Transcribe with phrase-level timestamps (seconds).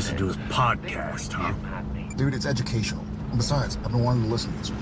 [0.00, 1.52] Had a little listen to his podcast, huh?
[2.16, 3.04] Dude, it's educational.
[3.28, 4.80] And besides, I've been wanting to listen to this one.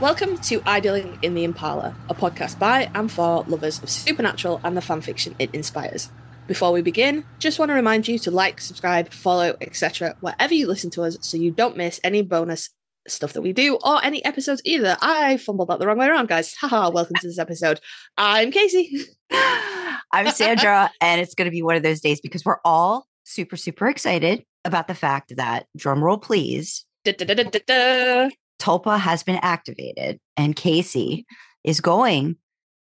[0.00, 4.76] Welcome to Idling in the Impala, a podcast by and for lovers of supernatural and
[4.76, 6.10] the fanfiction it inspires.
[6.48, 10.66] Before we begin, just want to remind you to like, subscribe, follow, etc., wherever you
[10.66, 12.70] listen to us so you don't miss any bonus
[13.06, 14.96] stuff that we do or any episodes either.
[15.00, 16.56] I fumbled that the wrong way around, guys.
[16.56, 17.80] Haha, welcome to this episode.
[18.16, 19.06] I'm Casey.
[20.12, 23.56] I'm Sandra, and it's going to be one of those days because we're all super,
[23.56, 28.28] super excited about the fact that, drumroll please, Da-da-da-da-da-da.
[28.58, 31.26] Tulpa has been activated, and Casey
[31.64, 32.36] is going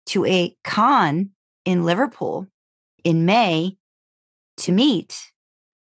[0.07, 1.31] to a con
[1.65, 2.47] in Liverpool
[3.05, 3.77] in May
[4.59, 5.31] to meet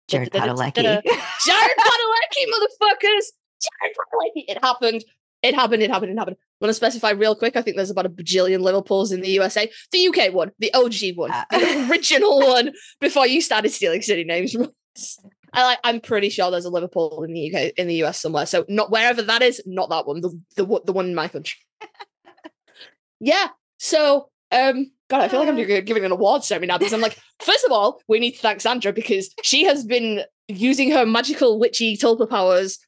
[0.09, 0.81] Jared Padalecki.
[0.81, 3.28] Jared Padalecki, motherfuckers!
[3.62, 4.44] Jared Padalecki.
[4.48, 5.06] It happened.
[5.42, 5.84] It happened.
[5.84, 6.12] It happened.
[6.12, 6.38] It happened.
[6.62, 7.56] Want to specify real quick?
[7.56, 9.72] I think there's about a bajillion Liverpools in the USA.
[9.92, 14.24] The UK one, the OG one, Uh, the original one before you started stealing city
[14.26, 15.20] names from us.
[15.54, 15.80] I like.
[15.84, 18.46] I'm pretty sure there's a Liverpool in the UK, in the US somewhere.
[18.46, 20.22] So not wherever that is, not that one.
[20.22, 21.58] The the one- the one in my country.
[23.20, 23.48] yeah.
[23.78, 27.02] So um, God, I feel like I'm gi- giving an award ceremony now because I'm
[27.02, 31.06] like, first of all, we need to thank Sandra because she has been using her
[31.06, 32.80] magical witchy tulpa powers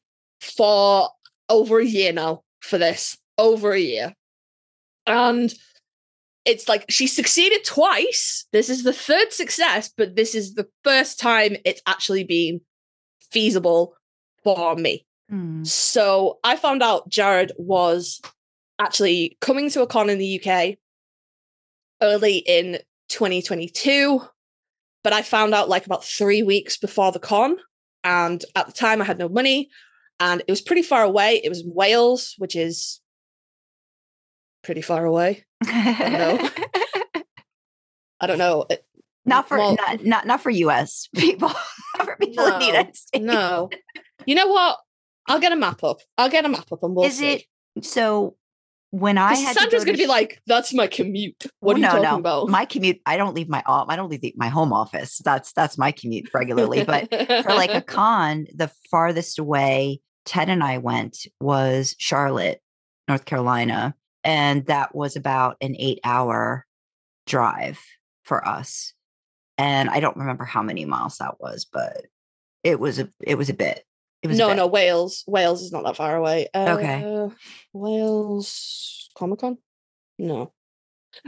[0.41, 1.09] for
[1.49, 3.17] over a year now for this.
[3.41, 4.13] Over a year.
[5.07, 5.53] And
[6.45, 8.45] it's like she succeeded twice.
[8.51, 12.61] This is the third success, but this is the first time it's actually been
[13.31, 13.95] feasible
[14.43, 15.05] for me.
[15.29, 15.63] Hmm.
[15.63, 18.21] So I found out Jared was
[18.79, 20.77] actually coming to a con in the UK
[22.01, 24.21] early in 2022,
[25.03, 27.57] but I found out like about three weeks before the con.
[28.03, 29.69] And at the time, I had no money
[30.21, 31.41] and it was pretty far away.
[31.43, 33.00] It was in Wales, which is
[34.63, 35.43] pretty far away.
[35.65, 36.49] know.
[38.19, 38.67] I don't know.
[39.25, 41.49] Not for Well- not, not not for US people.
[42.03, 43.23] for people in the No, United States.
[43.23, 43.69] no.
[44.25, 44.77] You know what?
[45.27, 45.99] I'll get a map up.
[46.17, 47.33] I'll get a map up and we'll Is see.
[47.77, 48.35] it so
[48.89, 51.79] when I had Sandra's to go gonna to be like, "That's my commute." What are
[51.79, 52.17] you no, talking no.
[52.17, 52.49] about?
[52.49, 53.63] My commute, I don't leave my.
[53.65, 55.21] I don't leave the, my home office.
[55.23, 56.83] That's that's my commute regularly.
[56.83, 62.61] But for like a con, the farthest away Ted and I went was Charlotte,
[63.07, 66.65] North Carolina, and that was about an eight-hour
[67.27, 67.79] drive
[68.23, 68.93] for us.
[69.57, 72.05] And I don't remember how many miles that was, but
[72.63, 73.83] it was a it was a bit.
[74.23, 75.23] It was no, no, Wales.
[75.27, 76.47] Wales is not that far away.
[76.55, 77.03] Okay.
[77.03, 77.29] Uh,
[77.73, 79.57] Wales Comic Con?
[80.19, 80.53] No.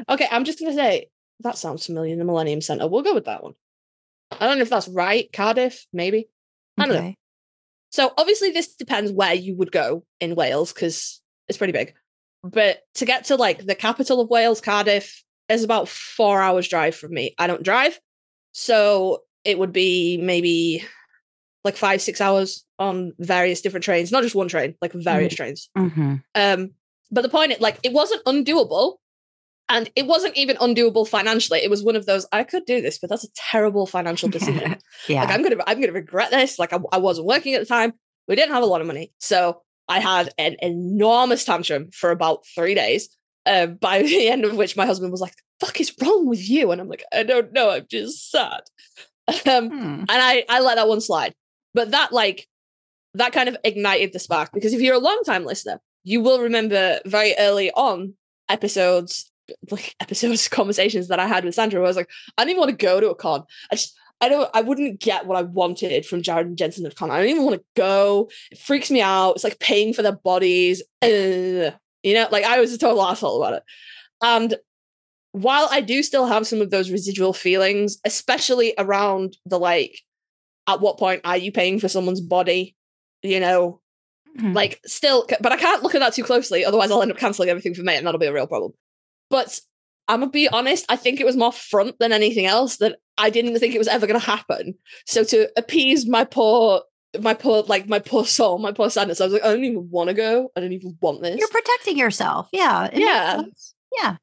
[0.08, 1.10] Okay, I'm just gonna say
[1.42, 2.16] that sounds familiar.
[2.16, 2.88] The Millennium Center.
[2.88, 3.54] We'll go with that one.
[4.32, 5.32] I don't know if that's right.
[5.32, 6.30] Cardiff, maybe.
[6.78, 7.14] I don't know.
[7.92, 11.94] So obviously this depends where you would go in Wales because it's pretty big.
[12.44, 16.96] But to get to like the capital of Wales, Cardiff, is about four hours drive
[16.96, 17.36] from me.
[17.38, 18.00] I don't drive,
[18.52, 20.84] so it would be maybe
[21.64, 25.70] like five, six hours on various different trains, not just one train, like various trains.
[25.78, 26.22] Mhm.
[26.36, 26.72] Um,
[27.12, 28.96] but the point, like, it wasn't undoable,
[29.70, 31.60] and it wasn't even undoable financially.
[31.60, 34.78] It was one of those I could do this, but that's a terrible financial decision.
[35.08, 35.22] yeah.
[35.24, 36.60] Like I'm gonna I'm gonna regret this.
[36.60, 37.94] Like I, I wasn't working at the time.
[38.28, 42.46] We didn't have a lot of money, so I had an enormous tantrum for about
[42.56, 43.10] three days.
[43.46, 46.48] Uh, by the end of which my husband was like, "The fuck is wrong with
[46.50, 47.70] you?" And I'm like, "I don't know.
[47.72, 48.62] I'm just sad."
[49.48, 50.00] Um, Hmm.
[50.00, 51.34] and I I let that one slide.
[51.74, 52.46] But that like
[53.14, 56.42] that kind of ignited the spark because if you're a long time listener, you will
[56.42, 58.16] remember very early on
[58.50, 59.32] episodes
[59.72, 62.60] like episodes conversations that I had with Sandra where I was like, I don't even
[62.60, 63.44] want to go to a con.
[63.72, 66.92] I just I don't I wouldn't get what I wanted from Jared and Jensen a
[66.92, 67.12] con.
[67.12, 68.30] I don't even want to go.
[68.52, 69.32] It freaks me out.
[69.34, 70.82] It's like paying for their bodies.
[71.02, 71.74] Ugh.
[72.04, 73.64] You know, like I was a total asshole about it.
[74.22, 74.56] And
[75.34, 80.00] while I do still have some of those residual feelings, especially around the like,
[80.68, 82.76] at what point are you paying for someone's body?
[83.24, 83.82] You know,
[84.38, 84.56] Mhm.
[84.56, 86.66] like still, but I can't look at that too closely.
[86.66, 88.74] Otherwise, I'll end up canceling everything for me, and that'll be a real problem.
[89.30, 89.60] But
[90.08, 90.86] I'm gonna be honest.
[90.90, 93.88] I think it was more front than anything else that I didn't think it was
[93.88, 94.76] ever gonna happen.
[95.06, 96.82] So to appease my poor,
[97.20, 99.90] my poor, like my poor soul, my poor sadness, I was like, I don't even
[99.90, 100.52] want to go.
[100.56, 101.38] I don't even want this.
[101.38, 102.50] You're protecting yourself.
[102.52, 102.90] Yeah.
[102.94, 103.44] Yeah.
[103.98, 104.16] Yeah.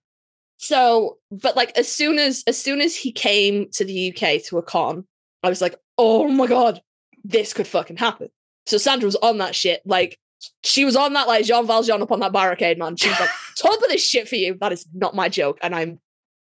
[0.57, 4.59] So, but like as soon as as soon as he came to the UK to
[4.59, 5.07] a con,
[5.43, 6.83] I was like, oh my god,
[7.25, 8.29] this could fucking happen.
[8.67, 9.81] So Sandra was on that shit.
[9.87, 10.19] Like
[10.63, 12.97] she was on that like Jean Valjean up on that barricade, man.
[12.97, 14.57] She was like, top of this shit for you.
[14.61, 15.59] That is not my joke.
[15.63, 16.01] And I'm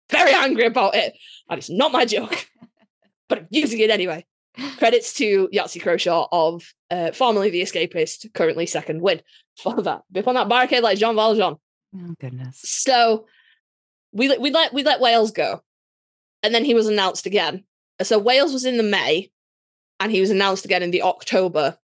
[0.10, 1.14] very angry about it.
[1.50, 2.48] And it's not my joke.
[3.30, 4.26] but I'm using it anyway.
[4.78, 9.22] Credits to Yahtzee Croshaw of uh, formerly the escapist, currently Second Wind
[9.62, 10.04] for that.
[10.16, 11.58] Up on that barricade like Jean Valjean.
[11.96, 12.62] Oh goodness.
[12.64, 13.26] So
[14.14, 15.62] we let we let we let Wales go.
[16.42, 17.64] and then he was announced again.
[18.02, 19.32] So Wales was in the May,
[20.00, 21.78] and he was announced again in the October.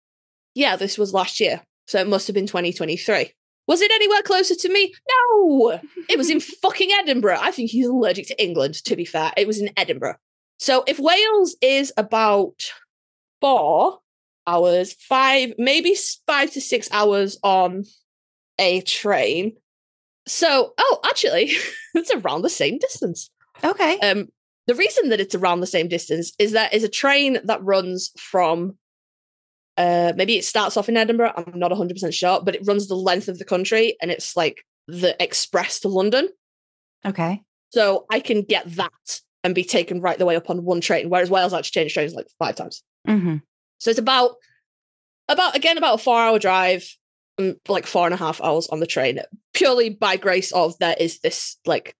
[0.53, 3.33] Yeah, this was last year, so it must have been 2023.
[3.71, 4.93] Was it anywhere closer to me?
[5.07, 5.79] No,
[6.09, 7.37] it was in fucking Edinburgh.
[7.39, 8.73] I think he's allergic to England.
[8.83, 10.17] To be fair, it was in Edinburgh.
[10.59, 12.69] So if Wales is about
[13.39, 13.99] four
[14.45, 15.95] hours, five, maybe
[16.27, 17.85] five to six hours on
[18.59, 19.55] a train.
[20.27, 21.53] So, oh, actually,
[21.95, 23.29] it's around the same distance.
[23.63, 23.97] Okay.
[23.99, 24.27] Um,
[24.67, 28.11] the reason that it's around the same distance is that is a train that runs
[28.17, 28.75] from
[29.77, 32.95] uh maybe it starts off in Edinburgh, I'm not 100% sure, but it runs the
[32.95, 36.29] length of the country and it's like the express to London.
[37.05, 37.41] Okay.
[37.69, 41.09] So I can get that and be taken right the way up on one train,
[41.09, 42.83] whereas Wales had to change trains like five times.
[43.05, 43.37] hmm
[43.79, 44.35] So it's about
[45.29, 46.85] about again about a four hour drive,
[47.39, 49.19] um, like four and a half hours on the train,
[49.53, 51.95] purely by grace of there is this like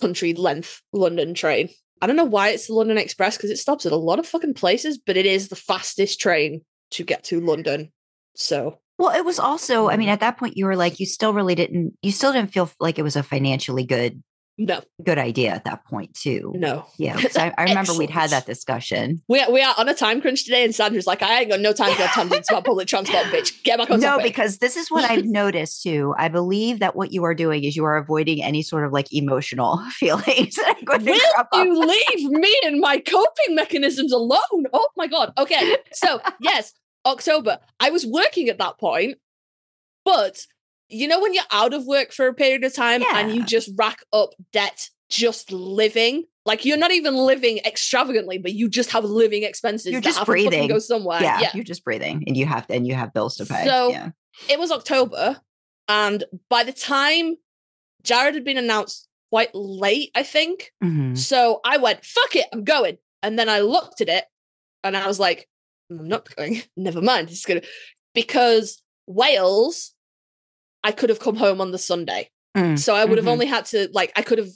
[0.00, 1.70] country length London train.
[2.02, 4.26] I don't know why it's the London Express because it stops at a lot of
[4.26, 6.62] fucking places, but it is the fastest train
[6.94, 7.92] to get to London.
[8.36, 10.12] So Well, it was also, I mean, mm.
[10.12, 12.98] at that point, you were like, you still really didn't, you still didn't feel like
[12.98, 14.22] it was a financially good,
[14.56, 16.52] no, good idea at that point, too.
[16.54, 16.86] no.
[16.96, 17.16] Yeah.
[17.36, 19.20] I, I remember we'd had that discussion.
[19.28, 21.58] We are, we are on a time crunch today, and Sandra's like, I ain't got
[21.58, 23.64] no time for your tangents about public transport, bitch.
[23.64, 24.26] Get back on No, topic.
[24.26, 26.14] because this is what I've noticed too.
[26.16, 29.12] I believe that what you are doing is you are avoiding any sort of like
[29.12, 30.54] emotional feelings.
[30.54, 34.66] that are going Will you leave me and my coping mechanisms alone?
[34.72, 35.32] Oh my god.
[35.36, 35.76] Okay.
[35.92, 36.72] So, yes,
[37.06, 37.58] October.
[37.80, 39.18] I was working at that point,
[40.04, 40.46] but
[40.88, 43.70] you know when you're out of work for a period of time and you just
[43.76, 46.24] rack up debt just living?
[46.46, 49.92] Like you're not even living extravagantly, but you just have living expenses.
[49.92, 50.68] You're just breathing.
[50.68, 51.22] Go somewhere.
[51.22, 51.50] yeah, yeah.
[51.54, 53.64] you're just breathing and you have and you have bills to pay.
[53.64, 54.10] So- yeah.
[54.50, 55.40] it was October,
[55.88, 57.36] and by the time
[58.02, 60.70] Jared had been announced quite late, I think.
[60.82, 61.16] Mhm.
[61.16, 62.98] So I went, fuck it, I'm going.
[63.22, 64.24] And then I looked at it
[64.84, 65.48] and I was like,
[65.90, 66.62] I'm not going.
[66.76, 67.30] Never mind.
[67.30, 67.62] It's gonna
[68.14, 69.94] because Wales,
[70.82, 72.30] I could have come home on the Sunday.
[72.56, 73.32] Mm, So I would have mhm.
[73.32, 74.50] only had to like I could have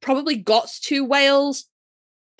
[0.00, 1.66] probably got to Wales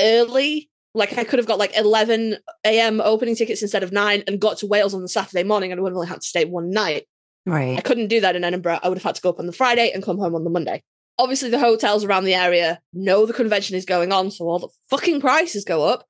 [0.01, 0.69] early.
[0.95, 2.37] Like I could have got like 11
[2.67, 3.01] a.m.
[3.01, 5.83] opening tickets instead of nine and got to Wales on the Saturday morning and I
[5.83, 7.05] would have only had to stay one night.
[7.47, 7.79] Right.
[7.79, 8.81] I couldn't do that in Edinburgh.
[8.83, 10.51] I would have had to go up on the Friday and come home on the
[10.51, 10.83] Monday.
[11.19, 14.69] Obviously, the hotels around the area know the convention is going on, so all the
[14.91, 16.07] fucking prices go up.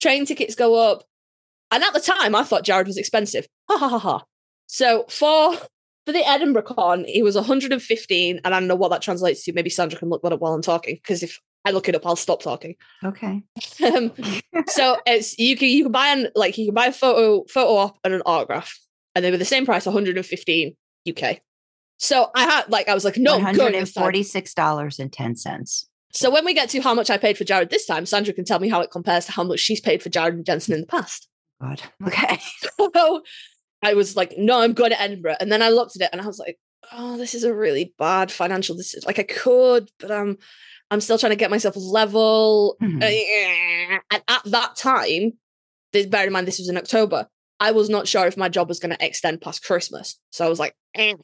[0.00, 1.04] Train tickets go up.
[1.70, 3.46] And at the time, I thought Jared was expensive.
[3.68, 4.24] Ha ha ha ha.
[4.66, 5.54] So for
[6.06, 9.52] for the Edinburgh con, he was 115, and I don't know what that translates to.
[9.52, 12.06] Maybe Sandra can look that up while I'm talking, because if I look it up,
[12.06, 12.76] I'll stop talking.
[13.04, 13.42] Okay.
[13.84, 14.12] Um,
[14.68, 17.74] so it's you can you can buy an like you can buy a photo photo
[17.76, 18.78] op and an autograph,
[19.14, 20.76] and they were the same price, 115
[21.08, 21.40] UK.
[21.98, 24.02] So I had like I was like, no, One hundred and this time.
[24.04, 25.88] forty-six dollars and ten cents.
[26.12, 28.44] So when we get to how much I paid for Jared this time, Sandra can
[28.44, 30.80] tell me how it compares to how much she's paid for Jared and Jensen in
[30.82, 31.28] the past.
[31.60, 31.82] God.
[32.06, 32.38] Okay.
[32.78, 33.22] So
[33.82, 35.36] I was like, no, I'm going to Edinburgh.
[35.40, 36.58] And then I looked at it and I was like,
[36.92, 39.06] oh, this is a really bad financial decision.
[39.06, 40.38] Like I could, but I'm
[40.90, 42.76] I'm still trying to get myself level.
[42.80, 42.86] Uh,
[44.10, 45.32] And at that time,
[45.92, 48.68] this, bear in mind this was in October, I was not sure if my job
[48.68, 50.18] was going to extend past Christmas.
[50.30, 51.14] So I was like, eh.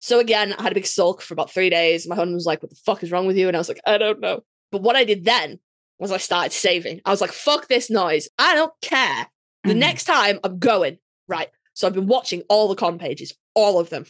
[0.00, 2.06] So again, I had a big sulk for about three days.
[2.08, 3.48] My husband was like, what the fuck is wrong with you?
[3.48, 4.40] And I was like, I don't know.
[4.72, 5.60] But what I did then
[5.98, 7.00] was I started saving.
[7.04, 8.28] I was like, fuck this noise.
[8.38, 9.28] I don't care.
[9.64, 9.78] The Mhm.
[9.78, 10.98] next time I'm going.
[11.26, 11.50] Right.
[11.72, 14.06] So I've been watching all the con pages, all of them.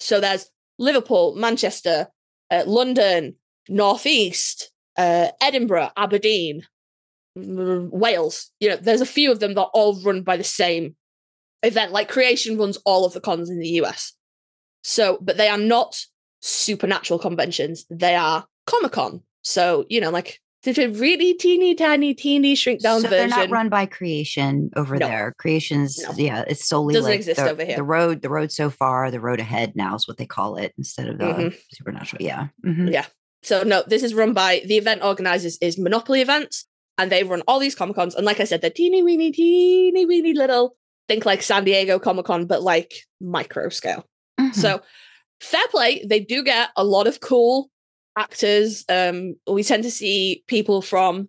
[0.00, 2.08] So there's Liverpool, Manchester,
[2.50, 3.36] uh, London,
[3.68, 6.66] Northeast, uh, Edinburgh, Aberdeen,
[7.38, 8.50] mm, Wales.
[8.60, 10.96] You know, there's a few of them that are all run by the same
[11.62, 11.92] event.
[11.92, 14.14] Like Creation runs all of the cons in the US.
[14.82, 16.04] So, but they are not
[16.40, 17.86] supernatural conventions.
[17.90, 19.22] They are Comic Con.
[19.42, 23.50] So, you know, like it's a really teeny tiny, teeny shrink down so they're not
[23.50, 25.06] run by creation over No.
[25.06, 25.34] there.
[25.38, 26.12] Creations, No.
[26.16, 27.76] yeah, it's solely Doesn't like exist the, over here.
[27.76, 30.72] the road, the road so far, the road ahead now is what they call it
[30.78, 31.56] instead of the Mhm.
[31.72, 32.22] supernatural.
[32.22, 32.48] Yeah.
[32.64, 32.92] Mhm.
[32.92, 33.06] Yeah.
[33.42, 36.66] So no, this is run by the event organizers is Monopoly Events,
[36.96, 38.14] and they run all these Comic Cons.
[38.14, 40.76] And like I said, they're teeny weeny, teeny weeny little.
[41.08, 44.06] Think like San Diego Comic Con, but like micro scale.
[44.40, 44.54] Mhm.
[44.54, 44.80] So
[45.40, 46.02] fair play.
[46.08, 47.68] They do get a lot of cool
[48.16, 48.84] actors.
[48.88, 51.28] Um, we tend to see people from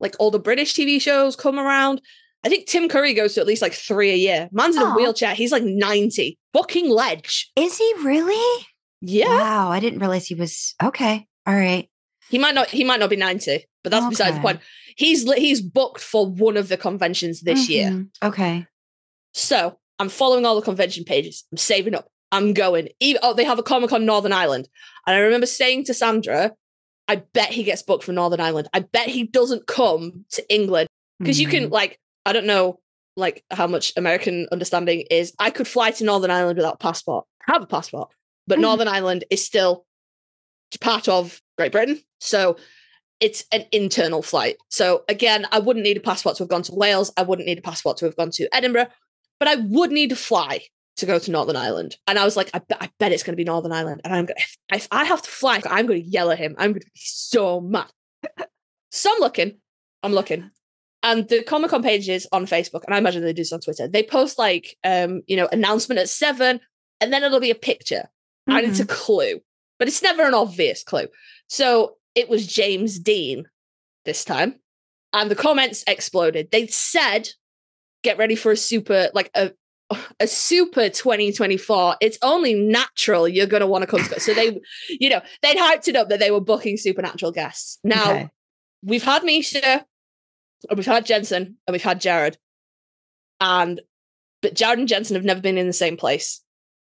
[0.00, 2.00] like all the British TV shows come around.
[2.44, 4.48] I think Tim Curry goes to at least like three a year.
[4.50, 5.34] Man's in a wheelchair.
[5.34, 6.38] He's like 90.
[6.52, 7.50] Fucking ledge.
[7.56, 8.66] is he really?
[9.00, 9.28] Yeah.
[9.28, 9.70] Wow.
[9.70, 11.26] I didn't realize he was okay.
[11.46, 11.88] All right.
[12.30, 14.60] He might not he might not be 90, but that's besides the point.
[14.96, 17.90] He's he's booked for one of the conventions this year.
[17.90, 18.08] Mhm.
[18.22, 18.66] Okay.
[19.34, 21.44] So I'm following all the convention pages.
[21.52, 22.08] I'm saving up.
[22.32, 22.88] I'm going.
[22.98, 24.68] Even, oh, they have a Comic Con Northern Ireland.
[25.06, 26.52] And I remember saying to Sandra,
[27.08, 28.68] I bet he gets booked for Northern Ireland.
[28.72, 31.70] I bet he doesn't come to England because you can Mhm.
[31.70, 32.80] like I don't know
[33.16, 35.34] like how much American understanding is.
[35.38, 37.26] I could fly to Northern Ireland without a passport.
[37.46, 38.08] I have a passport,
[38.46, 38.62] but Mhm.
[38.62, 39.84] Northern Ireland is still
[40.80, 42.56] part of Great Britain, so
[43.20, 44.56] it's an internal flight.
[44.70, 47.12] So again, I wouldn't need a passport to have gone to Wales.
[47.16, 48.88] I wouldn't need a passport to have gone to Edinburgh,
[49.38, 50.62] but I would need to fly
[50.96, 51.96] to go to Northern Ireland.
[52.06, 54.02] And I was like, I, bet I bet it's going to be Northern Ireland.
[54.04, 56.54] And I'm going if, if I have to fly, I'm going to yell at him.
[56.58, 57.90] I'm going to be so mad.
[58.90, 59.58] so I'm looking,
[60.02, 60.50] I'm looking.
[61.02, 63.88] And the Comic Con pages on Facebook, and I imagine they do this on Twitter,
[63.88, 66.60] they post like, um, you know, announcement at seven,
[67.00, 68.08] and then it'll be a picture.
[68.46, 69.40] And it's a clue,
[69.78, 71.06] but it's never an obvious clue.
[71.48, 73.46] So it was James Dean
[74.04, 74.56] this time.
[75.12, 76.50] And the comments exploded.
[76.50, 77.28] They said,
[78.02, 79.52] get ready for a super, like a
[80.20, 81.96] a super 2024.
[82.00, 85.88] It's only natural you're gonna want to come to So they, you know, they'd hyped
[85.88, 87.78] it up that they were booking supernatural guests.
[87.84, 88.28] Now Okay.
[88.82, 89.84] we've had Misha,
[90.68, 92.38] and we've had Jensen, and we've had Jared.
[93.40, 93.80] And
[94.40, 96.40] but Jared and Jensen have never been in the same place.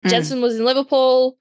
[0.05, 0.11] Mm.
[0.11, 1.39] Jensen was in Liverpool,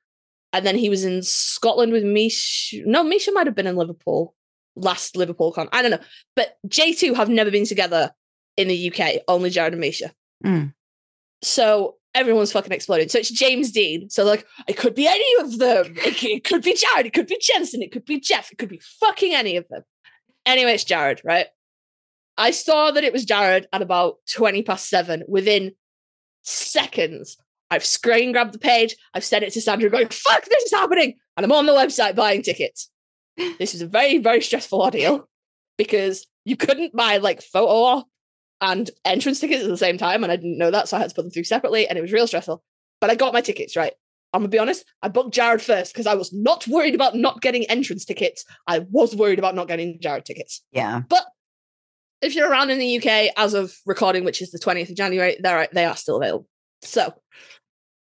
[0.54, 2.78] and then he was in Scotland with Misha.
[2.86, 4.36] No, Misha might have been in Liverpool
[4.76, 5.68] last Liverpool con.
[5.72, 6.00] I don't know.
[6.36, 8.12] But J2 have never been together
[8.58, 10.14] in the UK, only Jared and Misha.
[10.46, 10.74] Mm.
[11.42, 13.10] So everyone's fucking exploding.
[13.10, 14.10] So it's James Dean.
[14.10, 15.96] So like, it could be any of them.
[15.98, 17.06] It, it could be Jared.
[17.06, 17.82] It could be Jensen.
[17.82, 18.52] It could be Jeff.
[18.52, 19.84] It could be fucking any of them.
[20.46, 21.48] Anyway, it's Jared, right?
[22.38, 25.24] I saw that it was Jared at about 20 past seven.
[25.28, 25.74] Within
[26.44, 27.38] seconds,
[27.70, 28.96] I've screen grabbed the page.
[29.14, 31.16] I've sent it to Sandra going, fuck, this is happening.
[31.38, 32.90] And I'm on the website buying tickets.
[33.58, 35.28] This is a very, very stressful ordeal
[35.78, 38.04] because you couldn't buy like photo
[38.62, 40.24] and entrance tickets at the same time.
[40.24, 40.88] And I didn't know that.
[40.88, 42.64] So I had to put them through separately and it was real stressful.
[43.02, 43.94] But I got my tickets, right?
[44.34, 47.42] I'm gonna be honest, I booked Jared first because I was not worried about not
[47.42, 48.46] getting entrance tickets.
[48.68, 50.64] I was worried about not getting Jared tickets.
[50.72, 51.02] Yeah.
[51.10, 51.26] But
[52.22, 55.38] if you're around in the UK as of recording, which is the 20th of January,
[55.42, 56.48] they're they are still available.
[56.84, 57.14] So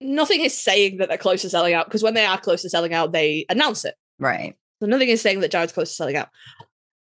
[0.01, 2.71] nothing is saying that they're close to selling out because when they are close to
[2.71, 3.95] selling out, they announce it.
[4.19, 4.55] Right.
[4.81, 6.29] So nothing is saying that Jared's close to selling out.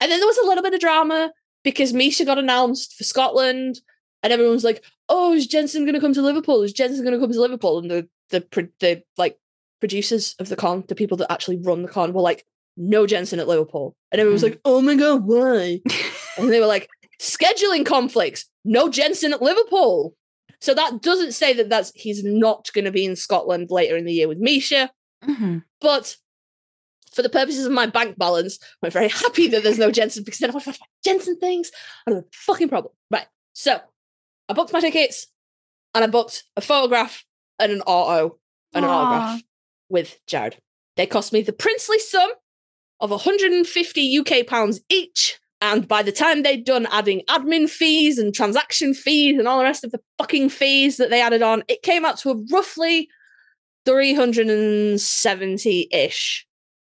[0.00, 1.32] And then there was a little bit of drama
[1.66, 3.80] because Misha got announced for Scotland,
[4.22, 6.62] and everyone's like, "Oh, is Jensen going to come to Liverpool?
[6.62, 8.40] Is Jensen going to come to Liverpool?" And the the
[8.80, 9.36] the like
[9.80, 12.46] producers of the con, the people that actually run the con, were like,
[12.76, 14.50] "No Jensen at Liverpool," and everyone was Mm.
[14.50, 15.80] like, "Oh my god, why?"
[16.38, 16.88] and they were like,
[17.20, 18.46] "Scheduling conflicts.
[18.64, 20.14] No Jensen at Liverpool."
[20.60, 24.04] So that doesn't say that that's he's not going to be in Scotland later in
[24.06, 24.90] the year with Misha.
[25.24, 25.64] Mhm.
[25.80, 26.16] But
[27.16, 30.38] for the purposes of my bank balance, I'm very happy that there's no Jensen because
[30.38, 31.72] then I want to buy Jensen things.
[32.06, 32.92] I don't have a fucking problem.
[33.10, 33.26] Right.
[33.54, 33.80] So
[34.50, 35.26] I booked my tickets
[35.94, 37.24] and I booked a photograph
[37.58, 38.38] and an auto
[38.74, 38.94] and an Aw.
[38.94, 39.40] autograph
[39.88, 40.58] with Jared.
[40.96, 42.30] They cost me the princely sum
[43.00, 45.40] of 150 UK pounds each.
[45.62, 49.64] And by the time they'd done adding admin fees and transaction fees and all the
[49.64, 53.08] rest of the fucking fees that they added on, it came out to a roughly
[53.86, 56.45] 370 ish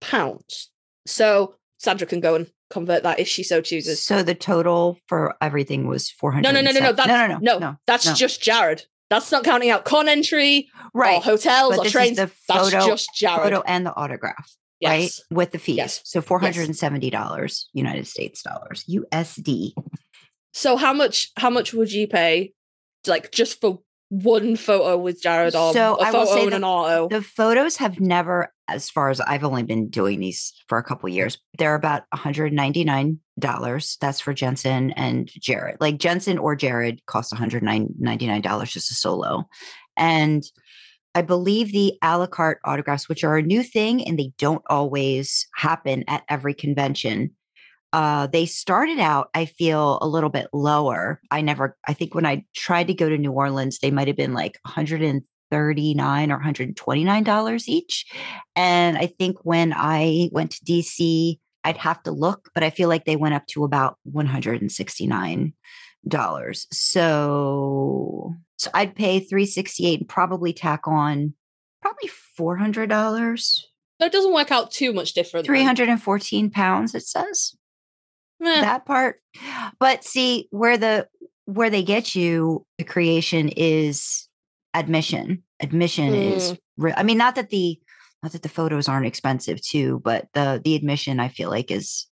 [0.04, 0.70] pounds.
[1.08, 4.02] So Sandra can go and convert that if she so chooses.
[4.02, 6.54] So the total for everything was four hundred.
[6.54, 6.94] No, no, no, no, no.
[6.94, 8.14] That's, no, no, no, no, That's no.
[8.14, 8.84] just Jared.
[9.10, 11.18] That's not counting out con entry right?
[11.18, 12.18] or hotels But or trains.
[12.18, 13.44] the That's photo- just Jared.
[13.44, 14.90] Photo and the autograph, yes.
[14.90, 15.38] right?
[15.38, 15.76] With the fees.
[15.78, 16.02] Yes.
[16.06, 19.74] So four hundred and seventy dollars, United States dollars, USD.
[20.54, 22.54] So how much how much would you pay
[23.06, 23.82] like just for
[24.14, 27.10] one photo with Jared or So a I will say and the- an auto?
[27.10, 31.10] The photos have never, as far as I've only been doing these for a couple
[31.10, 33.98] years, they're about $199.
[34.00, 35.78] That's for Jensen and Jared.
[35.80, 39.46] Like Jensen or Jared cost $199 just a solo.
[39.98, 40.44] And
[41.16, 44.64] I believe the a la carte autographs, which are a new thing and they don't
[44.70, 47.32] always happen at every convention.
[47.94, 51.22] Uh, they started out, I feel, a little bit lower.
[51.30, 54.18] I never, I think when I tried to go to New Orleans, they might have
[54.18, 58.06] been like 139 or 129 dollars each.
[58.56, 62.90] And I think when I went to DC, I'd have to look, but I feel
[62.90, 65.54] like they went up to about 169
[66.08, 66.68] dollars.
[66.72, 71.36] So, so I'd pay 368 and probably tack on
[71.82, 73.70] probably 400 dollars.
[74.02, 75.46] so it doesn't work out too much different.
[75.46, 77.56] 314 pounds, it says
[78.44, 78.62] Meh.
[78.62, 79.22] that part.
[79.80, 81.08] But see where the
[81.46, 84.28] where they get you, the creation is
[84.74, 85.44] admission.
[85.60, 86.54] Admission is.
[86.54, 86.58] Mm.
[86.78, 87.80] Re- I mean, not that the
[88.22, 92.08] not that the photos aren't expensive too, but the the admission I feel like is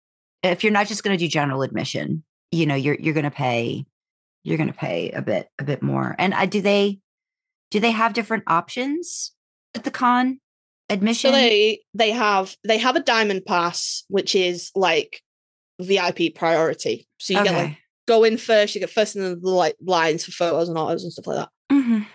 [0.43, 3.31] if you're not just going to do general admission, you know, you're you're going to
[3.31, 3.85] pay
[4.43, 6.15] you're going to pay a bit a bit more.
[6.17, 6.99] And I do they
[7.71, 9.33] do they have different options
[9.75, 10.39] at the con?
[10.91, 11.31] Admission.
[11.31, 15.21] So they they have they have a diamond pass, which is like
[15.79, 17.07] VIP priority.
[17.19, 20.31] So you get like go in first, you get first in the like lines for
[20.31, 21.49] photos and autos and stuff like that.
[21.71, 22.05] Mhm.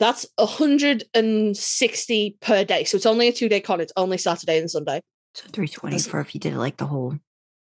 [0.00, 2.84] That's 160 per day.
[2.84, 3.80] So it's only a two day con.
[3.80, 5.00] It's only Saturday and Sunday.
[5.34, 7.18] So three twenty That's- for if you did it like the whole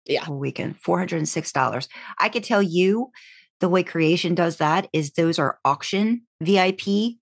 [0.07, 0.25] Yeah.
[0.25, 0.81] whole weekend.
[0.81, 1.89] Four hundred and six dollars.
[2.19, 3.11] I could tell you
[3.61, 7.19] the way creation does that is those are auction VIP.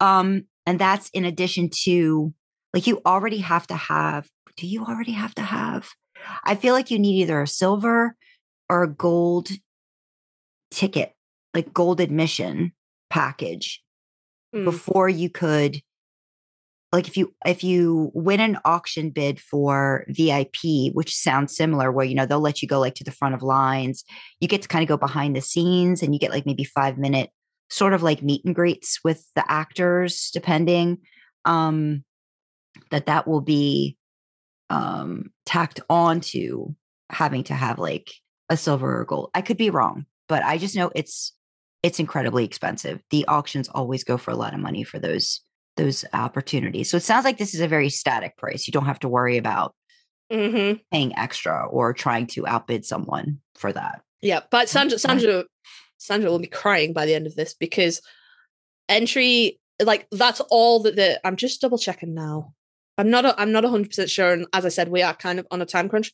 [0.00, 2.32] Um, and that's in addition to
[2.74, 4.28] like you already have to have.
[4.56, 5.88] Do you already have to have?
[6.44, 8.16] I feel like you need either a silver
[8.68, 9.50] or a gold
[10.70, 11.14] ticket,
[11.54, 12.72] like gold admission
[13.10, 13.82] package
[14.54, 14.64] Mm.
[14.64, 15.82] before you could
[16.92, 22.06] like if you if you win an auction bid for VIP which sounds similar where
[22.06, 24.04] you know they'll let you go like to the front of lines
[24.38, 26.96] you get to kind of go behind the scenes and you get like maybe 5
[26.96, 27.30] minute
[27.70, 30.98] sort of like meet and greets with the actors depending
[31.44, 32.04] um
[32.92, 33.96] that that will be
[34.70, 36.74] um tacked on to
[37.10, 38.10] having to have like
[38.48, 41.32] a silver or gold I could be wrong but I just know it's
[41.82, 43.00] it's incredibly expensive.
[43.10, 45.40] The auctions always go for a lot of money for those
[45.76, 46.90] those opportunities.
[46.90, 48.66] So it sounds like this is a very static price.
[48.66, 49.74] You don't have to worry about
[50.32, 50.80] Mhm.
[50.90, 54.02] paying extra or trying to outbid someone for that.
[54.20, 55.44] Yeah, but Sandra, Sandra,
[55.98, 58.00] Sandra will be crying by the end of this because
[58.88, 61.20] entry, like that's all that the.
[61.24, 62.54] I'm just double checking now.
[62.98, 63.24] I'm not.
[63.24, 65.62] A, I'm not 100 percent sure, and as I said, we are kind of on
[65.62, 66.12] a time crunch.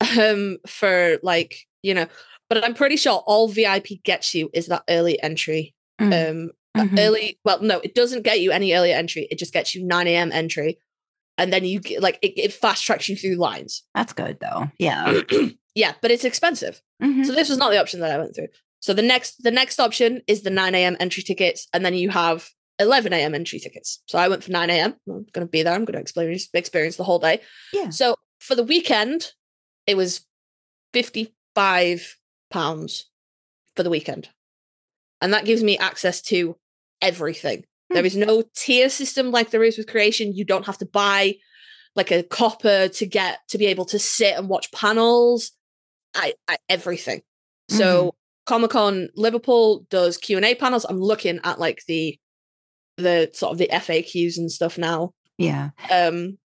[0.18, 2.06] Um, for like you know,
[2.48, 5.74] but I'm pretty sure all VIP gets you is that early entry.
[6.00, 6.30] Mm,
[6.76, 6.98] Um, mhm.
[7.00, 7.40] early.
[7.44, 9.26] Well, no, it doesn't get you any earlier entry.
[9.28, 10.30] It just gets you 9 a.m.
[10.30, 10.78] entry,
[11.36, 13.82] and then you get like it, it fast tracks you through lines.
[13.94, 14.70] That's good though.
[14.78, 15.20] Yeah.
[15.74, 16.80] yeah, but it's expensive.
[17.02, 17.26] Mhm.
[17.26, 18.48] So this was not the option that I went through.
[18.80, 20.96] So the next the next option is the 9 a.m.
[21.00, 22.48] entry tickets, and then you have
[22.80, 23.34] 11 a.m.
[23.34, 24.02] entry tickets.
[24.06, 24.94] So I went for 9 a.m.
[25.08, 25.74] I'm going to be there.
[25.74, 27.40] I'm going to experience experience the whole day.
[27.72, 27.90] Yeah.
[27.90, 29.32] So for the weekend,
[29.86, 30.24] it was
[30.92, 32.16] 55
[32.50, 33.06] pounds
[33.76, 34.28] for the weekend,
[35.20, 36.56] and that gives me access to
[37.02, 37.64] everything.
[37.90, 38.06] There Hmm.
[38.06, 40.34] is no tier system like there is with creation.
[40.34, 41.36] You don't have to buy
[41.96, 45.52] like a copper to get to be able to sit and watch panels.
[46.14, 47.22] I, I everything.
[47.70, 48.14] So
[48.46, 50.86] Comic Con Liverpool does Q and A panels.
[50.88, 52.18] I'm looking at like the
[52.98, 55.12] the sort of the FAQs and stuff now.
[55.38, 55.70] yeah.
[55.90, 56.38] Um,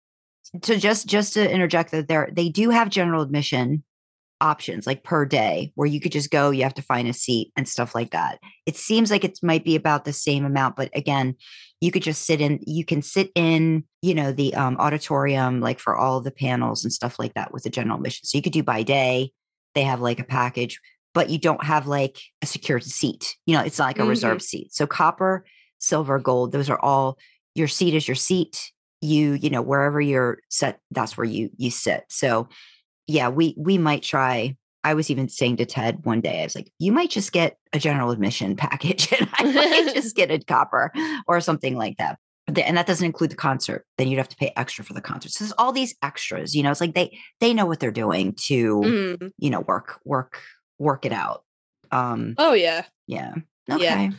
[0.63, 3.83] So just just to interject that there they do have general admission
[4.41, 7.53] options like per day where you could just go you have to find a seat
[7.57, 10.91] and stuff like that it seems like it might be about the same amount but
[10.97, 11.37] again
[11.81, 15.79] you could just sit in you can sit in you know the um, auditorium like
[15.79, 18.53] for all the panels and stuff like that with the general admission so you could
[18.53, 19.31] do by day
[19.77, 20.81] they have like a package
[21.15, 24.09] but you don't have like a secured seat you know it's not like a Mhm.
[24.09, 25.45] reserved seat so copper
[25.83, 27.19] silver gold those are all
[27.55, 28.73] your seat is your seat.
[29.01, 32.05] You you know wherever you're set that's where you you sit.
[32.09, 32.49] So
[33.09, 36.55] yeah we we might try i was even saying to ted one day i was
[36.55, 40.39] like you might just get a general admission package and i might just get a
[40.39, 40.93] copper
[41.27, 42.19] or something like that.
[42.47, 45.31] And that doesn't include the concert then you'd have to pay extra for the concert.
[45.31, 48.35] So there's all these extras you know it's like they they know what they're doing
[48.47, 49.33] to mm.
[49.37, 50.41] you know work work
[50.79, 51.45] work it out.
[51.91, 52.85] Um Oh yeah.
[53.07, 53.35] yeah.
[53.67, 54.11] Yeah.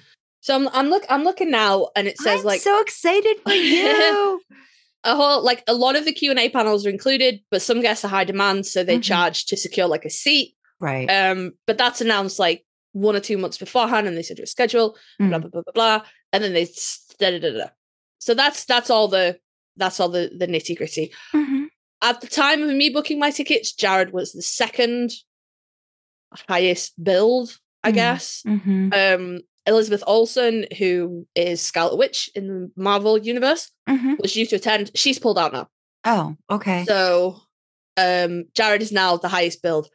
[0.44, 3.54] So I'm I'm look I'm looking now, and it says I'm like so excited for
[3.54, 4.42] you
[5.06, 7.80] a whole like a lot of the Q and A panels are included, but some
[7.80, 9.04] guests are high demand, so they Mhm.
[9.04, 10.56] charge to secure like a seat.
[10.82, 14.46] right Um, but that's announced like one or two months beforehand, and they said your
[14.46, 15.42] schedule, blah Mm.
[15.42, 16.66] blah blah blah blah, and then they
[17.20, 17.68] da, da, da, da.
[18.20, 19.40] So that's that's all the
[19.78, 21.14] that's all the the nitty gritty.
[21.34, 21.68] Mhm.
[22.02, 25.14] At the time of me booking my tickets, Jared was the second
[26.50, 27.96] highest build, I Mm.
[27.96, 28.44] guess.
[28.46, 28.94] Mhm.
[28.94, 34.20] Um, Elizabeth Olsen, who is Scarlet Witch in the Marvel universe, Mhm.
[34.20, 34.92] was due to attend.
[34.96, 35.70] She's pulled out now.
[36.06, 37.40] oh okay So
[37.98, 39.90] um Jared is now the highest build.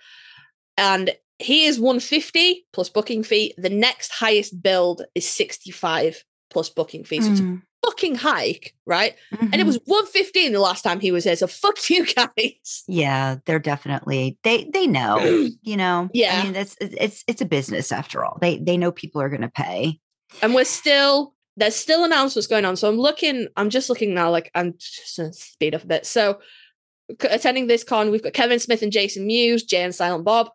[0.78, 3.54] And he is 150 plus booking fee.
[3.58, 7.20] The next highest build is 65 plus booking fee.
[7.20, 7.62] So it's a Mm.
[7.84, 9.14] Fucking hike, right?
[9.40, 9.66] And it Mhm.
[9.66, 11.36] was 115 the last time he was here.
[11.36, 12.82] So fuck you guys.
[12.88, 15.18] yeah they're definitely they they know
[15.62, 16.40] you know Yeah.
[16.40, 19.28] i mean that's it's it's- it's a business after all they they know people are
[19.28, 20.00] going to pay
[20.42, 22.76] And we're still there's still announcements going on.
[22.76, 26.06] So I'm looking, I'm just looking now, like I'm just gonna speed up a bit.
[26.06, 26.38] So
[27.20, 30.50] attending this con, we've got Kevin Smith and Jason Mewes, Jay and Silent Bob,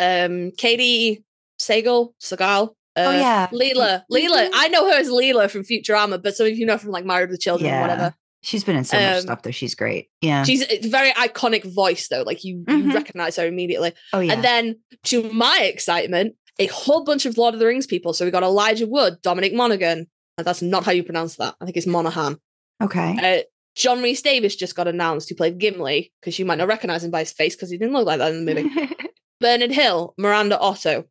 [0.00, 1.22] um, Katey
[1.60, 2.74] Sagal, Segal.
[2.96, 3.48] Uh, Oh, yeah.
[3.52, 4.46] Leela, Leela.
[4.48, 4.50] Mhm.
[4.52, 7.30] I know her as Leela from Futurama, but some of you know from like Married
[7.30, 8.14] with Children or yeah whatever.
[8.42, 11.64] she's been in so much Um, stuff though she's great yeah She's a very iconic
[11.64, 12.94] voice though, like you, you Mhm.
[12.94, 13.92] recognize her immediately.
[14.12, 17.86] oh yeah And then, to my excitement, a whole bunch of Lord of the Rings
[17.86, 18.12] people.
[18.12, 20.06] So we got Elijah Wood, Dominic Monaghan.
[20.36, 21.54] That's not how you pronounce that.
[21.60, 22.36] I think it's Monaghan.
[22.82, 23.42] okay Uh,
[23.74, 27.20] John Rhys-Davies just got announced who played Gimli because you might not recognize him by
[27.20, 28.68] his face because he didn't look like that in the movie.
[29.40, 31.04] Bernard Hill, Miranda Otto,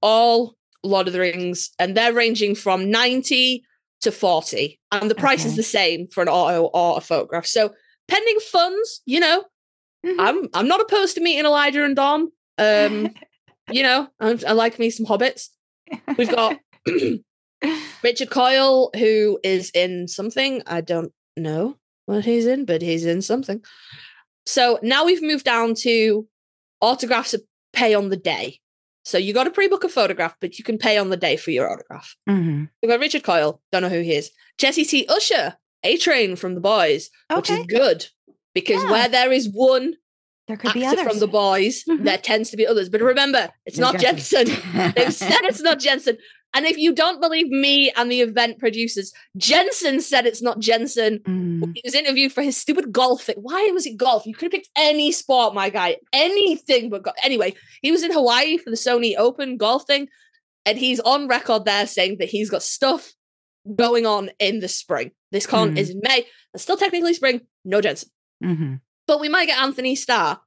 [0.00, 0.55] all
[0.86, 3.62] Lord of the Rings, and they're ranging from 90
[4.02, 4.78] to 40.
[4.92, 7.46] And the price is the same for an auto or a photograph.
[7.46, 7.72] So
[8.08, 9.44] pending funds, you know,
[10.04, 10.16] Mhm.
[10.18, 12.30] I'm I'm not opposed to meeting Elijah and Dom.
[12.58, 13.10] Um,
[13.70, 15.48] you know, I, I like me some hobbits.
[16.16, 16.58] We've got
[18.02, 20.62] Richard Coyle, who is in something.
[20.66, 23.62] I don't know what he's in, but he's in something.
[24.44, 26.28] So now we've moved down to
[26.80, 27.34] autographs
[27.72, 28.60] pay on the day.
[29.06, 31.52] So you got to pre-book a photograph, but you can pay on the day for
[31.52, 32.16] your autograph.
[32.28, 32.68] Mhm.
[32.82, 34.32] We've got Richard Coyle, don't know who he is.
[34.58, 35.06] Jesse T.
[35.08, 38.06] Usher, A Train from the Boys, which is good
[38.52, 38.90] because Yeah.
[38.90, 39.94] where there is one
[40.48, 41.02] There could be others.
[41.04, 42.04] from the boys, Mhm.
[42.04, 42.88] there tends to be others.
[42.88, 44.46] But remember, it's No not Jensen.
[44.46, 44.92] Jensen.
[44.96, 46.18] They've said it's not Jensen.
[46.54, 51.18] And if you don't believe me and the event producers, Jensen said it's not Jensen.
[51.18, 51.72] Mm.
[51.74, 53.34] He was interviewed for his stupid golf thing.
[53.38, 54.24] Why was it golf?
[54.24, 55.96] You could have picked any sport, my guy.
[56.12, 57.16] Anything but golf.
[57.22, 60.08] Anyway, he was in Hawaii for the Sony Open golf thing.
[60.64, 63.12] And he's on record there saying that he's got stuff
[63.74, 65.10] going on in the spring.
[65.32, 65.78] This con Mhm.
[65.78, 66.24] is in May.
[66.54, 67.42] It's still technically spring.
[67.64, 68.08] No Jensen.
[68.42, 68.80] Mhm.
[69.06, 70.40] But we might get Antony Starr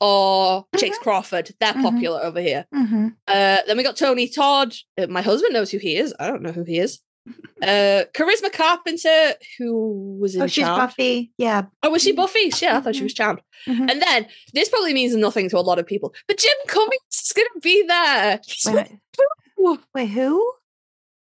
[0.00, 1.02] or Chace Mhm.
[1.02, 1.54] Crawford.
[1.60, 1.82] They're Mhm.
[1.82, 2.66] popular over here.
[2.74, 3.16] Mhm.
[3.26, 4.74] Uh, then we got Tony Todd.
[4.98, 6.14] Uh, my husband knows who he is.
[6.18, 7.00] I don't know who he is.
[7.62, 10.76] Uh, Charisma Carpenter, who was in Oh, she's Charmed.
[10.90, 11.32] Buffy.
[11.38, 11.62] Yeah.
[11.82, 12.50] Oh, was she Buffy?
[12.50, 13.04] Shit, I thought she Mhm.
[13.04, 13.40] was Charmed.
[13.66, 13.90] Mhm.
[13.90, 17.32] And then this probably means nothing to a lot of people, but Jim Cummings is
[17.34, 18.40] going to be there.
[18.66, 18.90] Wait,
[19.56, 19.80] wait.
[19.94, 20.52] Wait, who?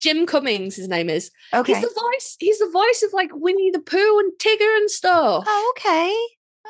[0.00, 1.30] Jim Cummings, his name is.
[1.52, 1.74] Okay.
[1.74, 2.36] He's the voice.
[2.40, 5.44] He's the voice of like Winnie the Pooh and Tigger and stuff.
[5.46, 6.16] Oh, okay.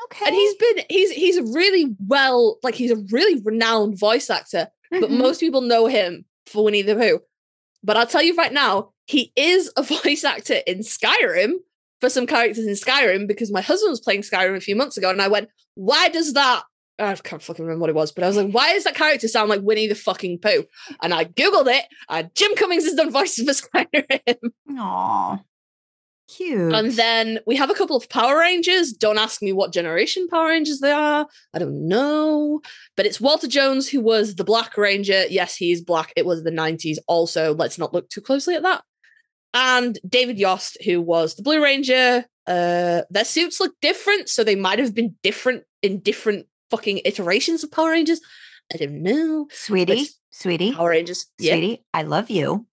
[0.07, 0.27] Okay.
[0.27, 4.69] And he's been he's he's a really well like he's a really renowned voice actor,
[4.90, 5.19] but Mhm.
[5.19, 7.21] most people know him for Winnie the Pooh.
[7.83, 11.53] But I'll tell you right now, he is a voice actor in Skyrim
[12.01, 15.11] for some characters in Skyrim because my husband was playing Skyrim a few months ago,
[15.11, 16.62] and I went, "Why does that?"
[16.99, 19.27] I can't fucking remember what it was, but I was like, "Why does that character
[19.27, 20.64] sound like Winnie the fucking Pooh?"
[21.03, 24.51] And I googled it, and Jim Cummings has done voices for Skyrim.
[24.79, 25.40] Aw.
[26.29, 26.73] Cute.
[26.73, 28.93] And then we have a couple of Power Rangers.
[28.93, 31.27] Don't ask me what generation Power Rangers they are.
[31.53, 32.61] I don't know.
[32.97, 35.27] But it's Walter Jones, who was the Black Ranger.
[35.27, 36.13] Yes, he is black.
[36.17, 36.97] It was the 90s.
[37.09, 38.83] Also, let's not look too closely at that.
[39.53, 42.25] And David Yost, who was the Blue Ranger.
[42.47, 47.63] Uh, their suits look different, so they might have been different in different fucking iterations
[47.63, 48.21] of Power Rangers.
[48.73, 49.47] I don't know.
[49.51, 51.27] sweetie, sweetie, Power Rangers.
[51.39, 51.53] Yeah.
[51.53, 52.67] sweetie, I love you.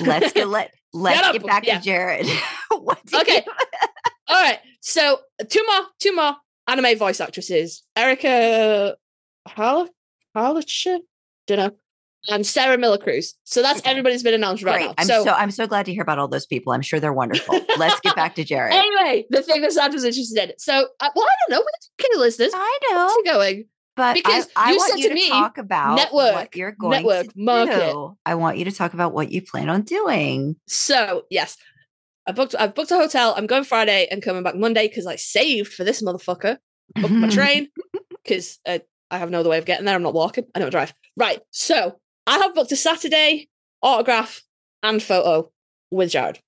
[0.00, 1.78] Let's get let let's get back yeah.
[1.78, 2.26] to Jared.
[2.70, 3.44] what do Okay.
[3.46, 3.52] you-
[4.28, 4.58] All right.
[4.80, 8.96] So two more, two more anime voice actresses: Erica
[9.46, 9.88] Hall
[10.36, 10.98] Harlacher,
[11.46, 11.70] don't know,
[12.28, 13.34] and Sarah Miller Cruz.
[13.44, 13.90] So that's Okay.
[13.90, 14.86] everybody's been announced right Great.
[14.88, 14.94] now.
[14.98, 16.72] I'm so, so, I'm so glad to hear about all those people.
[16.72, 17.58] I'm sure they're wonderful.
[17.78, 18.72] Let's get back to Jared.
[18.74, 20.58] anyway, the thing that Sandra's interested in.
[20.58, 21.60] So, uh, well, I don't know.
[21.64, 22.52] Where's Kitty listeners?
[22.54, 23.64] I know, it going?
[23.98, 26.56] But because I, I you want said you to to me, talk about network, what
[26.56, 27.90] you're going network, to market.
[27.92, 28.16] do.
[28.24, 30.54] I want you to talk about what you plan on doing.
[30.68, 31.56] So yes,
[32.24, 32.54] I booked.
[32.56, 33.34] I've booked a hotel.
[33.36, 36.58] I'm going Friday and coming back Monday because I saved for this motherfucker.
[36.94, 37.68] Booked my train
[38.24, 38.78] because uh,
[39.10, 39.96] I have no other way of getting there.
[39.96, 40.44] I'm not walking.
[40.54, 40.94] I don't drive.
[41.16, 41.40] Right.
[41.50, 43.48] So I have booked a Saturday
[43.82, 44.42] autograph
[44.84, 45.50] and photo
[45.90, 46.38] with Jared.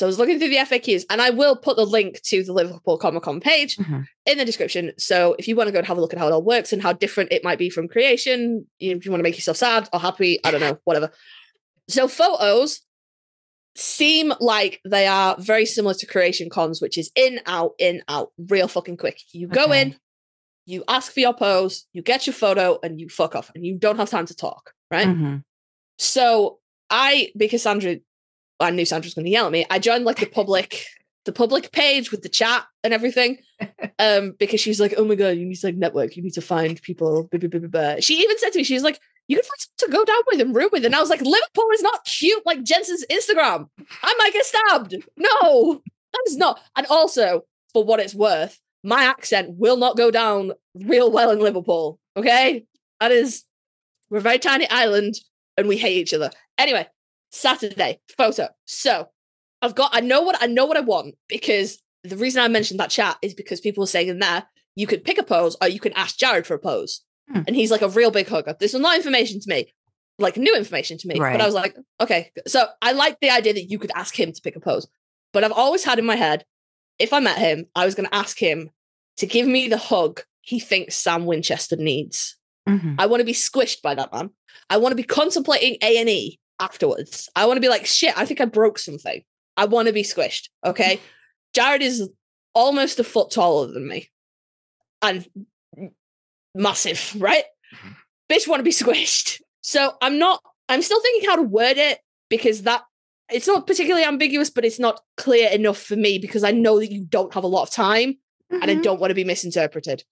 [0.00, 2.54] So I was looking through the FAQs, and I will put the link to the
[2.54, 4.06] Liverpool Comic Con page Mhm.
[4.24, 4.92] in the description.
[4.96, 6.72] So if you want to go and have a look at how it all works
[6.72, 9.58] and how different it might be from creation, you- if you want to make yourself
[9.58, 11.12] sad or happy, I don't know, whatever.
[11.90, 12.80] So photos
[13.76, 18.32] seem like they are very similar to creation cons, which is in, out, in, out,
[18.38, 19.20] real fucking quick.
[19.32, 19.82] You go Okay.
[19.82, 19.96] in,
[20.64, 23.74] you ask for your pose, you get your photo, and you fuck off, and you
[23.76, 25.08] don't have time to talk, right?
[25.08, 25.44] Mhm.
[25.98, 26.58] So
[26.88, 27.98] I, because Sandra,
[28.60, 29.66] I knew Sandra was going to yell at me.
[29.70, 30.84] I joined like the public,
[31.24, 33.38] the public page with the chat and everything,
[33.98, 36.16] um, because she was like, "Oh my god, you need to like network.
[36.16, 38.64] You need to find people." blah, blah, blah, blah, blah." She even said to me,
[38.64, 41.10] "She's like, you can find to go down with and room with." And I was
[41.10, 43.68] like, "Liverpool is not cute like Jensen's Instagram.
[44.02, 44.96] I might get stabbed.
[45.16, 50.10] No, that is not." And also, for what it's worth, my accent will not go
[50.10, 51.98] down real well in Liverpool.
[52.16, 52.64] Okay,
[53.00, 53.44] that is
[54.10, 55.14] we're a very tiny island
[55.56, 56.30] and we hate each other.
[56.58, 56.86] Anyway,
[57.30, 58.48] Saturday photo.
[58.64, 59.08] So
[59.62, 62.80] I've got I know what I know what I want because the reason I mentioned
[62.80, 65.68] that chat is because people were saying in there you could pick a pose or
[65.68, 67.02] you can ask Jared for a pose.
[67.30, 67.42] Hmm.
[67.46, 68.58] And he's like a real big hookup.
[68.58, 69.72] This was not information to me,
[70.18, 71.16] like new information to me.
[71.32, 72.30] But I was like, okay.
[72.46, 74.88] So I like the idea that you could ask him to pick a pose.
[75.32, 76.44] But I've always had in my head,
[76.98, 78.70] if I met him, I was going to ask him
[79.18, 82.36] to give me the hug he thinks Sam Winchester needs.
[82.68, 82.96] Mhm.
[82.98, 84.30] I want to be squished by that man.
[84.68, 87.28] I want to be contemplating A and E afterwards.
[87.34, 89.22] I want to be like, shit, I think I broke something.
[89.56, 90.48] I want to be squished.
[90.64, 91.00] Okay.
[91.54, 92.08] Jared is
[92.54, 94.08] almost a foot taller than me
[95.02, 95.26] and
[96.54, 97.44] massive, right?
[98.30, 99.40] Bitch want to be squished.
[99.62, 102.82] So I'm not, I'm still thinking how to word it because that
[103.32, 106.92] it's not particularly ambiguous, but it's not clear enough for me because I know that
[106.92, 108.14] you don't have a lot of time
[108.50, 108.82] and I Mhm.
[108.82, 110.04] don't want to be misinterpreted.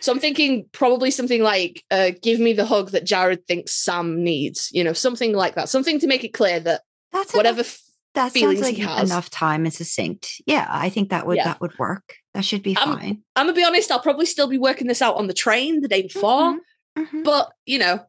[0.00, 4.22] So I'm thinking probably something like, uh, give me the hug that Jared thinks Sam
[4.22, 5.68] needs, you know, something like that.
[5.68, 7.80] Something to make it clear that That's whatever enough,
[8.14, 9.10] that sounds feelings like he has.
[9.10, 10.40] enough time and succinct.
[10.46, 11.44] Yeah, I think that would Yeah.
[11.44, 12.14] that would work.
[12.34, 13.22] That should be Um, fine.
[13.34, 15.88] I'm gonna be honest, I'll probably still be working this out on the train the
[15.88, 16.54] day before.
[16.54, 16.58] Mhm,
[16.96, 17.24] mhm.
[17.24, 18.04] but you know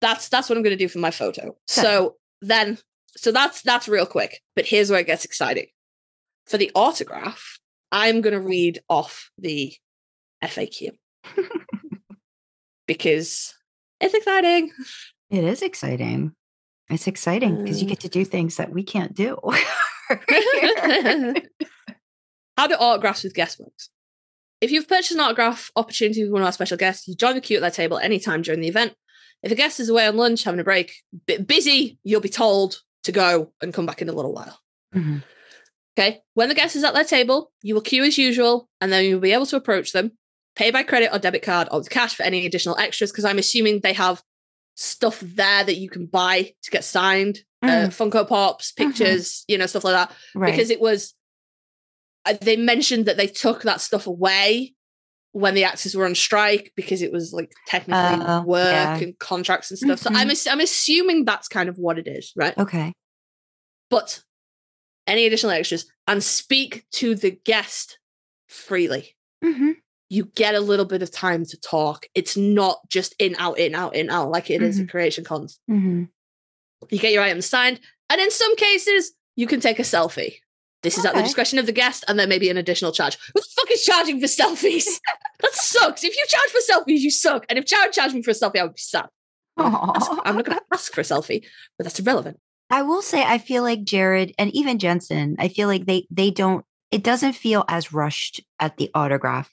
[0.00, 2.76] that's that's what i'm going to do for my photo so then
[3.16, 5.66] so that's that's real quick but here's where it gets exciting
[6.46, 7.58] for the autograph
[7.90, 9.72] i'm going to read off the
[10.42, 10.90] faq
[12.86, 13.54] because
[14.00, 14.70] it's exciting
[15.30, 16.32] It is exciting.
[16.90, 17.90] It's exciting because you Uh.
[17.90, 19.38] get to do things that we can't do.
[22.56, 23.88] how do autographs with guest works
[24.60, 27.40] if you've purchased an autograph opportunity with one of our special guests you join the
[27.40, 28.94] queue at their table anytime during the event
[29.42, 30.92] if a guest is away on lunch having a break
[31.26, 34.60] bit busy you'll be told to go and come back in a little while
[34.94, 35.22] Mhm.
[35.98, 36.22] Okay.
[36.34, 39.20] When the guest is at their table, you will queue as usual, and then you'll
[39.20, 40.12] be able to approach them,
[40.56, 43.10] pay by credit or debit card or cash for any additional extras.
[43.10, 44.22] Because I'm assuming they have
[44.76, 47.86] stuff there that you can buy to get signed, uh, Mm.
[47.88, 50.12] Funko Pops, pictures, you know, stuff like that.
[50.34, 50.50] Right.
[50.50, 51.14] Because it was,
[52.26, 54.74] uh, they mentioned that they took that stuff away
[55.32, 58.96] when the actors were on strike because it was like technically Oh, work yeah.
[58.98, 59.98] and contracts and stuff.
[59.98, 60.16] So Mhm.
[60.16, 62.56] I'm, ass- I'm assuming that's kind of what it is, right?
[62.58, 62.92] okay.
[63.90, 64.22] but
[65.06, 67.98] any additional extras and speak to the guest
[68.48, 69.14] freely.
[69.42, 69.72] hmm
[70.10, 72.06] You get a little bit of time to talk.
[72.14, 75.58] It's not just in, out, in, out, in, out like it is at Creation Cons.
[75.66, 76.04] hmm
[76.90, 80.36] You get your items signed, and in some cases, you can take a selfie.
[80.82, 83.16] This is at the discretion of the guest, and there may be an additional charge.
[83.34, 84.84] Who the fuck is charging for selfies?
[85.40, 86.04] that sucks.
[86.04, 87.46] If you charge for selfies, you suck.
[87.48, 89.06] And if Jared charged me for a selfie, I would be sad.
[89.56, 91.44] Ask- I'm not going to ask for a selfie,
[91.78, 92.38] but that's irrelevant.
[92.70, 96.30] I will say I feel like Jared and even Jensen, I feel like they they
[96.30, 99.50] don't it doesn't feel as rushed at the autograph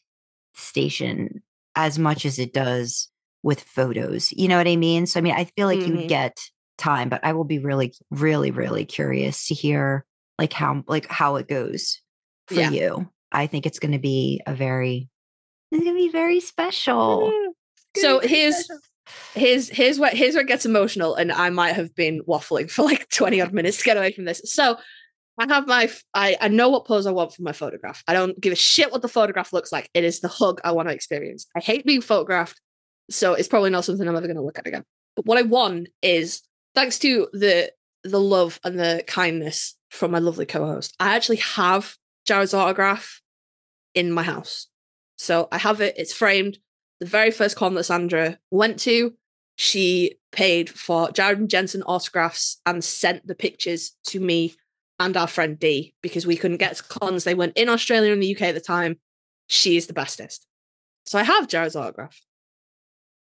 [0.53, 1.41] station
[1.75, 3.09] as much as it does
[3.43, 4.31] with photos.
[4.31, 5.05] You know what I mean?
[5.07, 5.97] So I mean, I feel like you Mhm.
[6.01, 6.37] would get
[6.77, 10.05] time, but I will be really really really curious to hear
[10.39, 12.01] like how like how it goes
[12.47, 12.69] for Yeah.
[12.69, 13.11] you.
[13.31, 15.09] I think it's going to be a very
[15.71, 17.31] it's going to be very special.
[17.95, 18.79] So be very here's special.
[19.35, 23.07] here's here's what here's it gets emotional and i might have been waffling for like
[23.09, 24.77] 20 odd minutes to get away from this so
[25.41, 28.03] i have my I, I know what pose i want for my photograph.
[28.07, 29.89] I don't give a shit what the photograph looks like.
[29.93, 31.47] It is the hug i want to experience.
[31.55, 32.59] I hate being photographed
[33.09, 34.83] so it's probably not something i'm ever going to look at again.
[35.15, 36.41] But what i want is
[36.75, 37.71] thanks to the
[38.03, 43.21] the love and the kindness from my lovely co-host i actually have jared's autograph
[43.93, 44.67] in my house.
[45.17, 46.57] So i have it it's framed.
[46.99, 49.15] The very first con that Sandra went to,
[49.55, 54.55] she paid for Jared and Jensen autographs and sent the pictures to me
[55.01, 57.23] and our friend D because we couldn't get to cons.
[57.23, 58.99] They weren't in Australia and the UK at the time.
[59.47, 60.47] She is the bestest.
[61.05, 62.19] So I have Jared's autograph.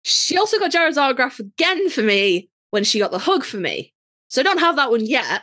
[0.02, 3.92] She also got Jared's autograph again for me when she got the hug for me.
[4.28, 5.42] So I don't have that one yet.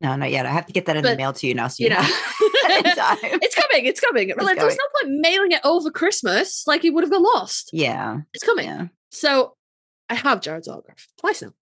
[0.00, 0.46] No, not yet.
[0.46, 2.02] I have to get that in the mail to you now so You you, know,
[2.94, 3.18] time.
[3.22, 3.86] it's coming.
[3.86, 4.32] It's coming.
[4.36, 6.66] like, There's no point mailing it over Christmas.
[6.66, 7.70] Like it would have got lost.
[7.72, 8.18] Yeah.
[8.34, 8.66] It's coming.
[8.66, 8.86] Yeah.
[9.12, 9.54] So
[10.10, 11.52] I have Jared's autograph twice now,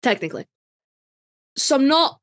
[0.00, 0.46] technically.
[1.56, 2.19] So I'm not,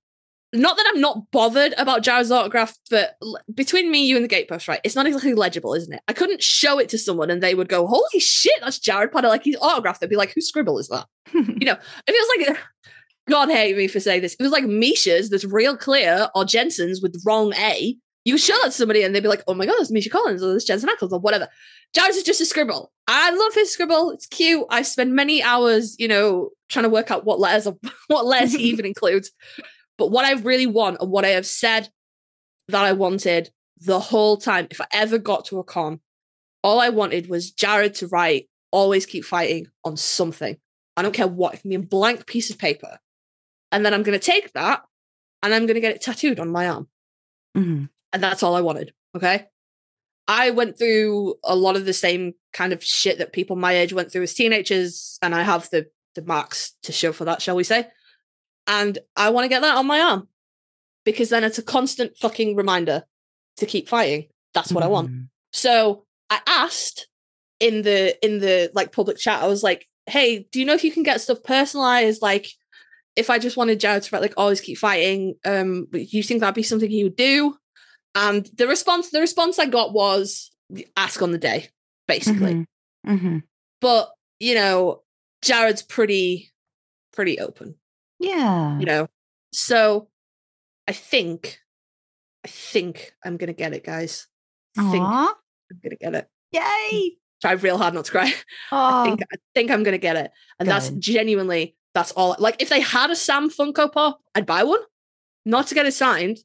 [0.53, 4.33] not that I'm not bothered about Jared's autograph, but l- between me, you, and the
[4.33, 4.79] gatepost, right?
[4.83, 6.01] It's not exactly legible, isn't it?
[6.07, 9.27] I couldn't show it to someone and they would go, "Holy shit, that's Jared Potter!"
[9.27, 9.99] Like his autograph.
[9.99, 12.57] They'd be like, "Whose scribble is that?" You know, if it was like.
[13.29, 14.35] God hate me for saying this.
[14.39, 17.97] It was like Misha's that's real clear or Jensen's with wrong A.
[18.23, 20.41] You show that to somebody and they'd be like, oh my God, it's Misha Collins
[20.41, 21.49] or this Jensen Ackles or whatever.
[21.93, 22.91] Jared's is just a scribble.
[23.07, 24.11] I love his scribble.
[24.11, 24.65] It's cute.
[24.69, 27.67] I spend many hours, you know, trying to work out what letters
[28.07, 29.31] what letters he even includes.
[29.97, 31.89] But what I really want and what I have said
[32.67, 35.99] that I wanted the whole time, if I ever got to a con,
[36.63, 40.57] all I wanted was Jared to write, always keep fighting on something.
[40.95, 42.99] I don't care what, it can be a blank piece of paper.
[43.71, 44.83] And then I'm going to take that
[45.43, 46.87] and I'm going to get it tattooed on my arm.
[47.55, 47.89] Mhm.
[48.13, 48.93] And that's all I wanted.
[49.15, 49.45] Okay.
[50.27, 53.93] I went through a lot of the same kind of shit that people my age
[53.93, 55.17] went through as teenagers.
[55.21, 57.87] And I have the, the marks to show for that, shall we say.
[58.67, 60.27] And I want to get that on my arm
[61.05, 63.05] because then it's a constant fucking reminder
[63.57, 64.27] to keep fighting.
[64.53, 65.09] That's what I want.
[65.09, 65.29] Mhm.
[65.53, 67.07] So I asked
[67.59, 70.83] in the in the like public chat, I was like, hey, do you know if
[70.83, 72.21] you can get stuff personalized?
[72.21, 72.49] Like
[73.15, 76.41] if I just wanted Jared to write like always keep fighting, um, do you think
[76.41, 77.57] that'd be something he would do?
[78.13, 80.51] And the response, the response I got was
[80.95, 81.69] ask on the day,
[82.07, 82.53] basically.
[82.53, 82.67] Mhm.
[83.07, 83.43] Mhm.
[83.79, 85.03] But you know,
[85.41, 86.51] Jared's pretty,
[87.13, 87.75] pretty open.
[88.19, 88.79] Yeah.
[88.79, 89.07] You know,
[89.51, 90.09] so
[90.87, 91.59] I think,
[92.45, 94.27] I think I'm gonna get it, guys.
[94.77, 95.33] i think i'm
[95.83, 96.29] gonna get it.
[96.51, 97.17] Yay.
[97.41, 98.33] Try real hard not to cry.
[98.71, 102.35] Oh, I think I think I'm gonna get it, and that's genuinely that's all.
[102.37, 104.79] Like if they had a Sam Funko Pop, I'd buy one,
[105.45, 106.37] not to get it signed,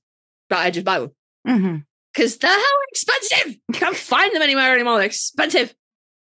[0.49, 1.11] but I'd just buy one
[1.47, 1.85] mhm.
[2.13, 3.57] because they're hell expensive.
[3.69, 4.99] You can't find them anywhere anymore.
[4.99, 5.75] They're expensive,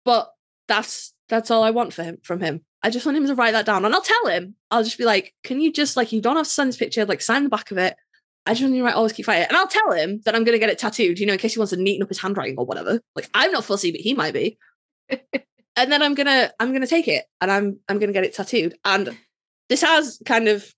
[0.05, 0.31] but
[0.67, 2.61] that's that's all I want for him from him.
[2.81, 4.55] I just want him to write that down, and I'll tell him.
[4.71, 7.05] I'll just be like, "Can you just like you don't have to send this picture,
[7.05, 7.95] like sign the back of it."
[8.45, 10.43] I just want you to write always keep fighting, and I'll tell him that I'm
[10.43, 11.19] gonna get it tattooed.
[11.19, 12.99] You know, in case he wants to neaten up his handwriting or whatever.
[13.15, 14.57] Like I'm not fussy, but he might be.
[15.09, 18.75] and then I'm gonna I'm gonna take it and I'm I'm gonna get it tattooed.
[18.83, 19.17] And
[19.69, 20.73] this has kind of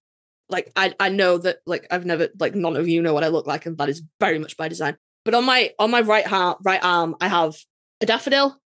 [0.50, 3.30] like I I know that like I've never like none of you know what I
[3.30, 4.98] look like, and that is very much by design.
[5.24, 7.56] But on my on my right hand right arm, I have
[8.02, 8.60] a daffodil,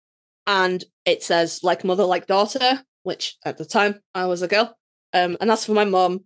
[0.48, 4.76] and it says like mother like daughter, which at the time I was a girl,
[5.14, 6.22] um, and that's for my mum.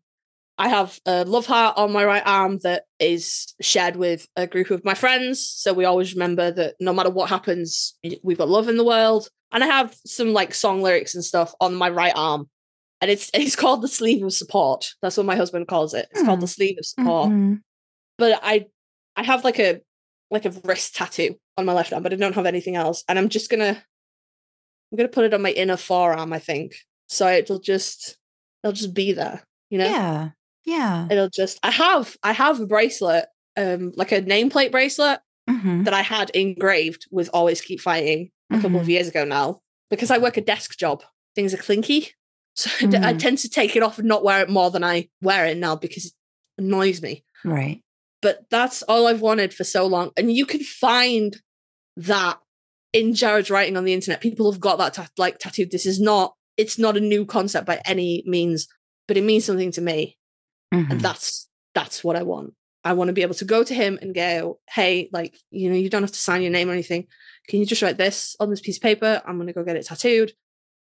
[0.60, 4.72] I have a love heart on my right arm that is shared with a group
[4.72, 5.40] of my friends.
[5.48, 9.30] So we always remember that no matter what happens, we've got love in the world.
[9.52, 12.50] And I have some like song lyrics and stuff on my right arm.
[13.02, 14.88] And it's it's called the sleeve of support.
[15.04, 16.08] That's what my husband calls it.
[16.10, 16.46] It's called Hmm.
[16.46, 17.30] the sleeve of support.
[17.30, 17.60] Mhm.
[18.18, 18.66] But I
[19.16, 19.82] I have like a
[20.32, 23.04] like a wrist tattoo on my left arm, but I don't have anything else.
[23.08, 23.84] And I'm just gonna
[24.92, 26.76] I'm gonna put it on my inner forearm, I think.
[27.08, 28.18] So it'll just
[28.64, 29.86] it'll just be there, you know?
[29.90, 30.30] Yeah.
[30.66, 31.08] Yeah.
[31.10, 35.86] it'll just i have i have a bracelet um like a nameplate bracelet Mhm.
[35.86, 38.90] that i had engraved with always keep fighting a couple of Mhm.
[38.90, 41.04] years ago now because i work a desk job
[41.36, 42.12] things are clinky
[42.58, 43.20] so I d- I Mhm.
[43.20, 45.78] tend to take it off and not wear it more than i wear it now
[45.78, 46.14] because it
[46.58, 47.82] annoys me Right.
[48.22, 51.42] but that's all i've wanted for so long and you can find
[51.96, 52.40] that
[52.94, 56.34] in jared's writing on the internet people have got that like tattooed this is not
[56.58, 58.68] it's not a new concept by any means
[59.08, 60.18] but it means something to me
[60.74, 60.92] Mhm.
[60.92, 62.54] and that's that's what I want.
[62.84, 65.76] I want to be able to go to him and go, hey, like, you know,
[65.78, 67.06] you don't have to sign your name or anything.
[67.48, 69.22] Can you just write this on this piece of paper?
[69.26, 70.34] I'm gonna go get it tattooed.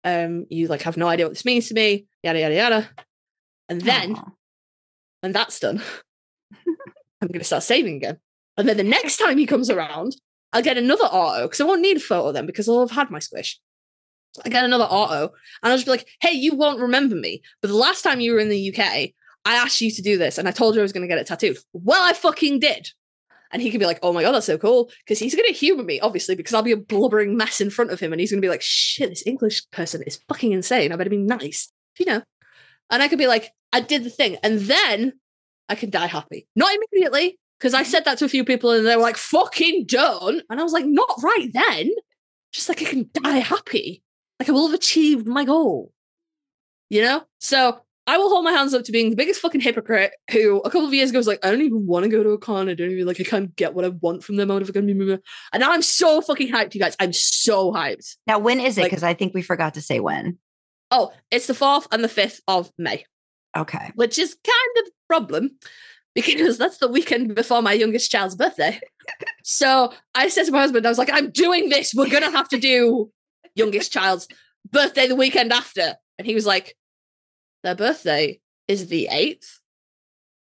[0.05, 2.90] Um, you like have no idea what this means to me, yada yada yada.
[3.69, 4.25] And then Aw.
[5.21, 5.81] when that's done,
[7.21, 8.19] I'm gonna start saving again.
[8.57, 10.16] And then the next time he comes around,
[10.52, 13.11] I'll get another auto because I won't need a photo then because I'll have had
[13.11, 13.61] my squish.
[14.44, 15.32] I get another auto
[15.62, 17.42] and I'll just be like, hey, you won't remember me.
[17.62, 19.11] But the last time you were in the UK,
[19.44, 21.18] I asked you to do this and I told you I was going to get
[21.18, 21.59] it tattooed.
[21.72, 22.88] Well, I fucking did.
[23.52, 24.90] And he could be like, oh my God, that's so cool.
[25.04, 27.92] Because he's going to humor me, obviously, because I'll be a blubbering mess in front
[27.92, 28.12] of him.
[28.12, 30.92] And he's going to be like, shit, this English person is fucking insane.
[30.92, 31.72] I better be nice.
[31.98, 32.22] You know?
[32.90, 34.37] And I could be like, I did the thing.
[34.42, 35.14] And then
[35.68, 36.48] I can die happy.
[36.56, 39.87] Not immediately, because I said that to a few people and they were like, fucking
[39.87, 40.42] don't.
[40.51, 41.90] And I was like, not right then.
[42.53, 44.03] Just like I can die happy.
[44.38, 45.92] Like I will have achieved my goal.
[46.90, 47.25] You know?
[47.40, 50.71] So I will hold my hands up to being the biggest fucking hypocrite who a
[50.71, 52.69] couple of years ago was like, I don't even want to go to a con.
[52.69, 54.73] I don't even like I can't get what I want from them out of a
[54.73, 54.88] con.
[54.88, 55.21] And
[55.61, 56.95] now I'm so fucking hyped, you guys.
[57.01, 58.16] I'm so hyped.
[58.27, 58.83] Now, when is it?
[58.83, 60.38] Like- Because I think we forgot to say when.
[60.90, 63.05] Oh, it's the fourth and the fifth of May.
[63.57, 63.90] Okay.
[63.95, 65.51] which is kind of a problem
[66.16, 68.81] because that's the weekend before my youngest child's birthday.
[69.44, 71.94] so I said to my husband, I was like, I'm doing this.
[71.94, 73.12] We're going to have to do
[73.55, 74.26] youngest child's
[74.72, 75.94] birthday the weekend after.
[76.18, 76.74] And he was like,
[77.62, 79.46] their birthday is the 8th.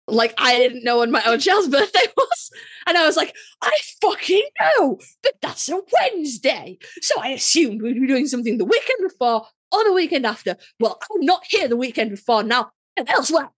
[0.08, 2.50] Like, I didn't know when my own child's birthday was.
[2.88, 6.78] And I was like, I fucking know, but that's a Wednesday.
[7.00, 10.56] So I assumed we'd be doing something the weekend before or the weekend after.
[10.80, 13.50] Well, I'm not here the weekend before now and elsewhere.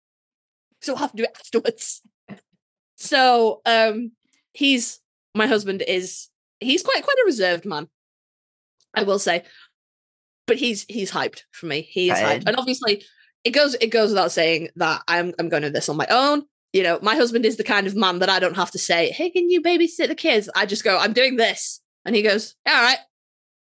[0.82, 2.02] So I'll have to do it afterwards.
[2.96, 4.12] So um
[4.52, 5.00] he's
[5.34, 6.28] my husband is
[6.60, 7.88] he's quite quite a reserved man,
[8.94, 9.44] I will say.
[10.46, 11.82] But he's he's hyped for me.
[11.82, 12.44] He is hyped.
[12.46, 13.04] And obviously
[13.44, 16.44] it goes it goes without saying that I'm I'm going to this on my own.
[16.72, 19.10] You know, my husband is the kind of man that I don't have to say,
[19.10, 20.48] hey, can you babysit the kids?
[20.56, 21.82] I just go, I'm doing this.
[22.06, 22.98] And he goes, all right.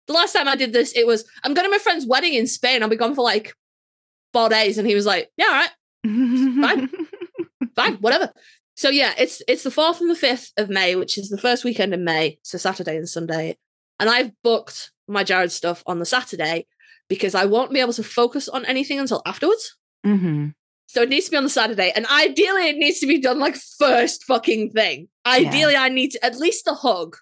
[0.08, 2.46] The last time I did this, it was, I'm going to my friend's wedding in
[2.46, 2.84] Spain.
[2.84, 3.54] I'll be gone for like
[4.34, 4.78] four days.
[4.78, 5.70] And he was like, yeah, all right
[6.06, 6.90] Fine.
[7.76, 8.32] fine, whatever.
[8.76, 11.64] So yeah, it's it's the fourth and the fifth of May, which is the first
[11.64, 13.58] weekend in May, so Saturday and Sunday.
[14.00, 16.66] And I've booked my Jared stuff on the Saturday
[17.10, 19.76] because I won't be able to focus on anything until afterwards.
[20.06, 20.54] Mhm.
[20.88, 23.40] So it needs to be on the Saturday, and ideally it needs to be done
[23.40, 25.10] like first fucking thing.
[25.26, 27.18] Ideally, I need to, at least the hug.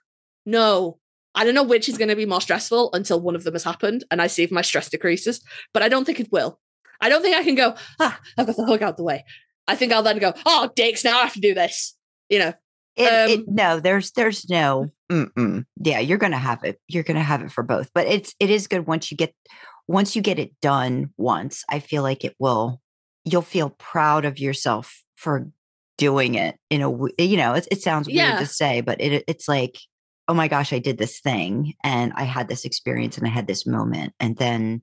[0.45, 0.99] No,
[1.35, 3.63] I don't know which is going to be more stressful until one of them has
[3.63, 5.41] happened, and I see if my stress decreases.
[5.73, 6.59] But I don't think it will.
[7.01, 7.75] I don't think I can go.
[7.99, 9.23] Ah, I've got the hook out the way.
[9.67, 10.33] I think I'll then go.
[10.45, 11.03] Oh, dicks!
[11.03, 11.95] Now I have to do this.
[12.29, 12.53] You know.
[12.95, 14.87] It, it, Um, no, there's there's no.
[15.11, 15.65] Mm-mm.
[15.77, 16.79] Yeah, you're gonna have it.
[16.87, 17.91] You're gonna have it for both.
[17.93, 19.33] But it's it is good once you get
[19.87, 21.63] once you get it done once.
[21.69, 22.81] I feel like it will.
[23.23, 25.47] You'll feel proud of yourself for
[25.97, 26.89] doing it in a.
[27.21, 28.39] You know, it, it sounds weird Yeah.
[28.39, 29.77] to say, but it it's like,
[30.27, 33.47] oh my gosh, I did this thing and I had this experience and I had
[33.47, 34.81] this moment, and then,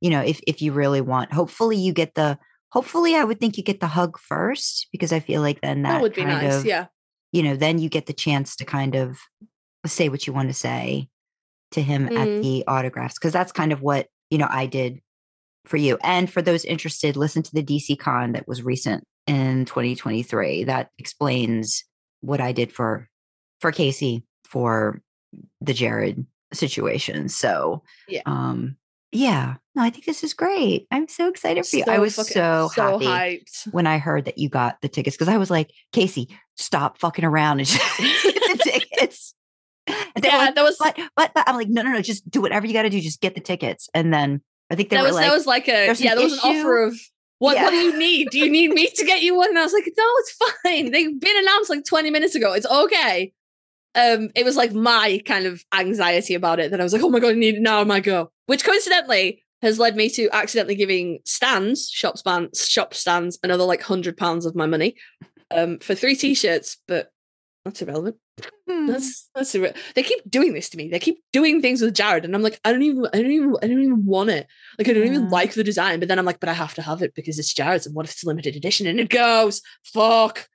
[0.00, 2.38] you know, if if you really want, hopefully you get the.
[2.72, 5.88] Hopefully, I would think you get the hug first because I feel like then that,
[5.94, 6.54] that would be nice.
[6.56, 6.86] of yeah.
[7.32, 9.18] you know, then you get the chance to kind of
[9.86, 11.08] say what you want to say
[11.70, 12.42] to him at Mhm.
[12.42, 15.00] the autographs because that's kind of what you know I did
[15.64, 15.96] for you.
[16.02, 20.64] And for those interested, listen to the DC Con that was recent in 2023.
[20.64, 21.84] That explains
[22.20, 23.08] what I did for
[23.60, 25.00] for Kasey for
[25.62, 27.30] the Jared situation.
[27.30, 28.22] So Yeah.
[28.26, 28.76] um
[29.12, 30.86] yeah, no, I think this is great.
[30.90, 31.84] I'm so excited for you.
[31.86, 33.68] I was so, so happy hyped.
[33.72, 37.24] when I heard that you got the tickets because I was like, Kasey, stop fucking
[37.24, 39.34] around and just get the tickets.
[40.14, 42.42] And Yeah, like, that was but, but, but I'm like, no, no, no, just do
[42.42, 43.00] whatever you got to do.
[43.00, 43.88] Just get the tickets.
[43.94, 46.14] And then I think they that were was like, that was like a yeah.
[46.14, 47.00] There was an offer of
[47.38, 47.64] what Yeah.
[47.64, 48.28] what do you need?
[48.30, 49.48] Do you need me to get you one?
[49.48, 50.32] And I was like, no, it's
[50.62, 50.90] fine.
[50.90, 52.52] They've been announced like 20 minutes ago.
[52.52, 53.32] It's okay.
[53.94, 57.08] Um, it was like my kind of anxiety about it that I was like, oh
[57.08, 57.80] my god, I need it now.
[57.80, 58.30] I might go.
[58.48, 63.82] Which coincidentally has led me to accidentally giving stands, shop stands, shop stands, another like
[63.82, 64.94] hundred pounds of my money,
[65.50, 66.78] um, for three t-shirts.
[66.88, 67.10] But
[67.64, 68.16] that's irrelevant.
[68.70, 70.88] "Hmm, That's that's irre- they keep doing this to me.
[70.88, 73.54] They keep doing things with Jared, and I'm like, I don't even, I don't even,
[73.62, 74.46] I don't even want it.
[74.78, 75.98] Like, I don't even like the design.
[75.98, 78.06] But then I'm like, but I have to have it because it's Jared's, and what
[78.06, 78.86] if it's limited edition?
[78.86, 80.48] And it goes, fuck.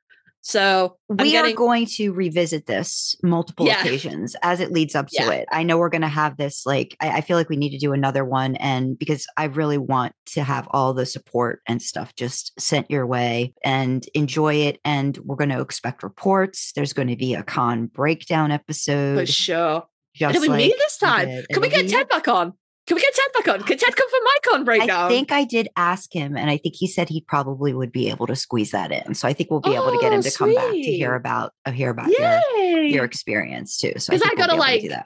[0.46, 3.80] So we getting, are going to revisit this multiple Yeah.
[3.80, 5.32] occasions as it leads up to Yeah.
[5.32, 5.48] it.
[5.54, 7.78] I know we're going to have this, like, I, I feel like we need to
[7.78, 8.58] do another one.
[8.58, 13.08] And because I really want to have all the support and stuff just sent your
[13.08, 14.80] way and enjoy it.
[14.84, 16.74] And we're going to expect reports.
[16.76, 19.20] There's going to be a con breakdown episode.
[19.20, 19.84] for sure.
[20.14, 21.28] Just It'll be me this time.
[21.52, 22.54] Can we get Ted back on?
[22.86, 23.64] Can we get Ted back on?
[23.66, 25.06] Can Ted come for my con breakdown?
[25.06, 28.10] I think I did ask him, and I think he said he probably would be
[28.10, 29.14] able to squeeze that in.
[29.16, 31.16] So I think we'll be able to get Oh, him to come back to hear
[31.16, 32.90] about uh, hear about your Yay!
[32.90, 33.94] your experience too.
[33.98, 35.06] So 'Cause I think we'll gotta, be able to do like, that.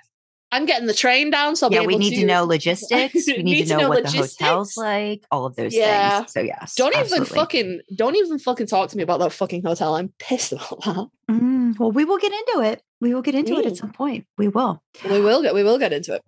[0.51, 3.28] I'm getting the train down, so I'll yeah, we need to know logistics.
[3.28, 6.19] We need, to know, what the hotel's like, all of those Yeah.
[6.21, 6.32] things.
[6.32, 9.95] So yes, Don't even fucking don't even fucking talk to me about that fucking hotel.
[9.95, 11.07] I'm pissed about that.
[11.30, 12.82] Mm, well, we will get into it.
[13.01, 13.78] We will get into it at Mm.
[13.78, 14.25] some point.
[14.38, 14.82] We will.
[15.07, 16.21] We will get we will get into it.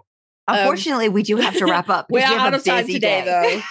[0.49, 2.07] Um, Unfortunately, we do have to wrap up.
[2.11, 3.63] We have out a of time busy today, day.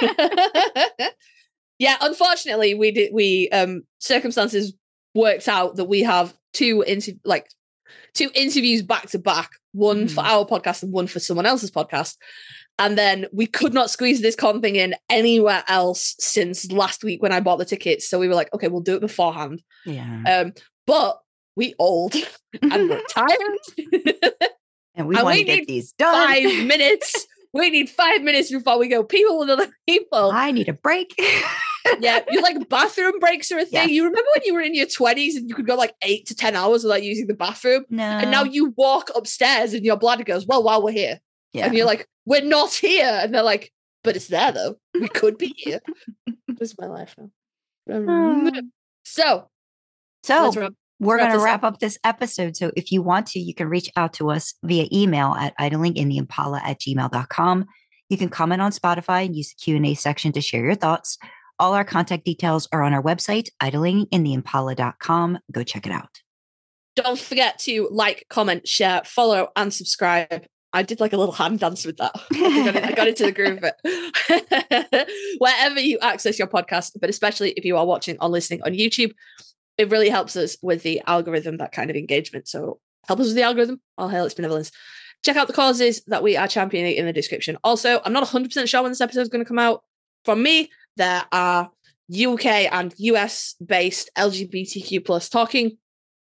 [0.00, 1.08] though.
[1.78, 3.12] yeah, unfortunately, we did.
[3.12, 4.74] We um circumstances
[5.14, 7.48] worked out that we have two inter- like
[8.14, 10.26] two interviews back to back, one for Mhm.
[10.26, 12.16] our podcast and one for someone else's podcast.
[12.78, 17.22] And then we could not squeeze this con thing in anywhere else since last week
[17.22, 18.08] when I bought the tickets.
[18.08, 19.62] So we were like, okay, we'll do it beforehand.
[19.84, 20.52] Yeah, Um,
[20.86, 21.18] but
[21.54, 22.14] we old
[22.62, 23.38] and we're tired.
[25.02, 26.12] And we want to get need these done.
[26.12, 27.26] five minutes.
[27.52, 29.04] We need five minutes before we go.
[29.04, 30.30] People with other people.
[30.32, 31.14] I need a break.
[32.00, 33.72] yeah, you like bathroom breaks are a thing.
[33.72, 33.90] Yes.
[33.90, 36.34] You remember when you were in your twenties and you could go like eight to
[36.34, 40.24] ten hours without using the bathroom, no, and now you walk upstairs and your bladder
[40.24, 41.20] goes, "Well, while we're here,"
[41.52, 41.66] yeah.
[41.66, 43.70] and you're like, "We're not here," and they're like,
[44.02, 44.76] "But it's there though.
[44.94, 45.80] We could be here."
[46.48, 47.30] this is my life now.
[47.90, 48.62] Oh.
[49.04, 49.50] So
[50.22, 50.72] so
[51.06, 51.78] we're going to wrap up.
[51.80, 52.56] this episode.
[52.56, 56.60] So if you want to, you can reach out to us via email at idlingintheimpala
[56.62, 57.66] at gmail.com.
[58.08, 61.18] You can comment on Spotify and use the Q&A section to share your thoughts.
[61.58, 65.38] All our contact details are on our website, idlingintheimpala.com.
[65.50, 66.08] Go check it out.
[66.96, 70.44] don't forget to like, comment, share, follow, and subscribe.
[70.74, 72.12] I did like a little hand dance with that.
[72.32, 75.08] I got, it- I got into the groove of it.
[75.38, 79.12] Wherever you access your podcast, but especially if you are watching or listening on YouTube,
[79.78, 82.48] it really helps us with the algorithm, that kind of engagement.
[82.48, 83.80] So help us with the algorithm.
[83.98, 84.70] All hail its benevolence.
[85.24, 87.56] Check out the causes that we are championing in the description.
[87.62, 89.82] Also, I'm not 100% sure when this episode is going to come out.
[90.24, 91.70] From me, there are
[92.12, 95.78] UK and US based LGBTQ plus talking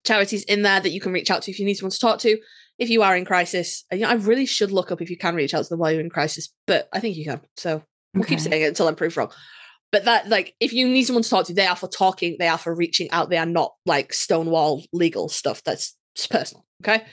[0.05, 2.19] charities in there that you can reach out to if you need someone to talk
[2.19, 2.37] to.
[2.77, 5.17] If you are in crisis, And, you know, I really should look up if you
[5.17, 7.41] can reach out to them while you're in crisis, but I think you can.
[7.57, 7.83] So
[8.13, 9.31] we'll keep saying it until I'm proved wrong.
[9.91, 12.47] But that, like, if you need someone to talk to, they are for talking, they
[12.47, 13.29] are for reaching out.
[13.29, 15.63] They are not like stonewall legal stuff.
[15.63, 15.97] That's
[16.29, 16.63] personal.
[16.83, 17.03] Okay.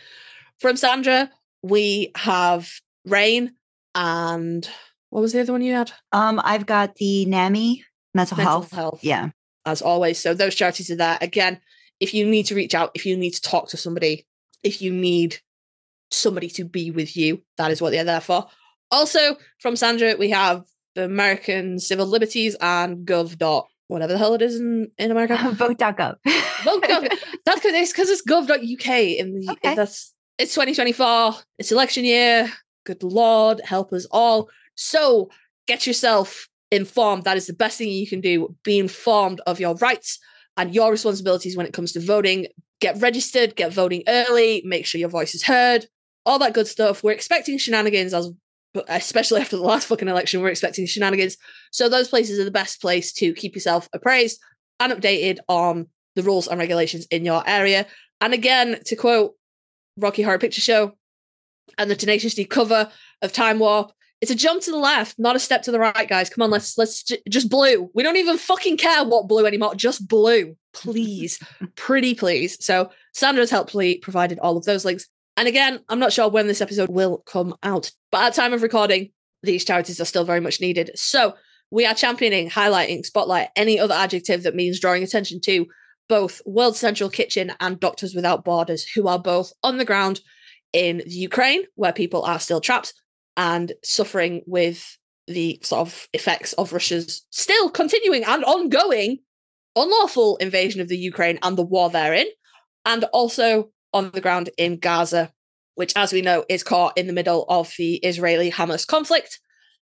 [0.61, 1.31] From Sandra,
[1.62, 2.68] we have
[3.07, 3.53] RAINN
[3.95, 4.68] and
[5.11, 5.93] what was the other one you had?
[6.12, 7.83] Um, I've got the NAMI
[8.14, 8.70] mental, Mental health.
[8.72, 8.99] health.
[9.03, 9.31] Yeah.
[9.64, 10.18] as always.
[10.18, 11.18] So those charities are there.
[11.20, 11.61] Again,
[12.01, 14.27] if you need to reach out, if you need to talk to somebody,
[14.62, 15.39] if you need
[16.11, 18.47] somebody to be with you, that is what they're there for.
[18.91, 20.64] Also, from Sandra, we have
[20.97, 23.38] the American Civil Liberties and gov.
[23.38, 25.36] dot whatever the hell it is in, in America.
[25.53, 26.16] Vote.gov.
[26.64, 27.09] Vote.gov.
[27.47, 29.74] That's because it's because it's gov.uk in the Okay.
[29.76, 31.34] that's it's 2024.
[31.59, 32.53] It's election year.
[32.84, 34.49] Good lord, help us all.
[34.74, 35.30] So
[35.68, 37.24] get yourself informed.
[37.24, 38.55] That is the best thing you can do.
[38.64, 40.18] Be informed of your rights
[40.57, 42.47] and your responsibilities when it comes to voting.
[42.80, 45.86] Get registered, get voting early, make sure your voice is heard,
[46.26, 47.03] all that good stuff.
[47.05, 48.30] We're expecting shenanigans as
[48.89, 51.37] especially after the last fucking election, we're expecting shenanigans.
[51.70, 54.41] So those places are the best place to keep yourself appraised
[54.81, 57.87] and updated on the rules and regulations in your area.
[58.20, 59.35] And again, to quote
[59.97, 60.97] Rocky Horror Picture Show
[61.79, 62.91] and the Tenacious D cover
[63.22, 66.09] of Time Warp, it's a jump to the left, not a step to the right,
[66.09, 66.31] guys.
[66.31, 67.91] Come on, let's let's j- just blue.
[67.95, 69.74] We don't even fucking care what blue anymore.
[69.74, 71.39] Just blue, please,
[71.77, 72.64] pretty please.
[72.64, 75.07] So Sandra's helpfully provided all of those links.
[75.37, 78.62] And again, I'm not sure when this episode will come out, but at time of
[78.62, 79.11] recording,
[79.43, 80.91] these charities are still very much needed.
[80.95, 81.34] So
[81.70, 85.66] we are championing, highlighting, spotlight, any other adjective that means drawing attention to
[86.09, 90.20] both World Central Kitchen and Doctors Without Borders, who are both on the ground
[90.72, 92.95] in the Ukraine, where people are still trapped
[93.37, 99.18] and suffering with the sort of effects of Russia's still continuing and ongoing
[99.74, 102.26] unlawful invasion of the Ukraine and the war therein,
[102.84, 105.32] and also on the ground in Gaza,
[105.74, 109.41] which, as we know, is caught in the middle of the Israeli Hamas conflict.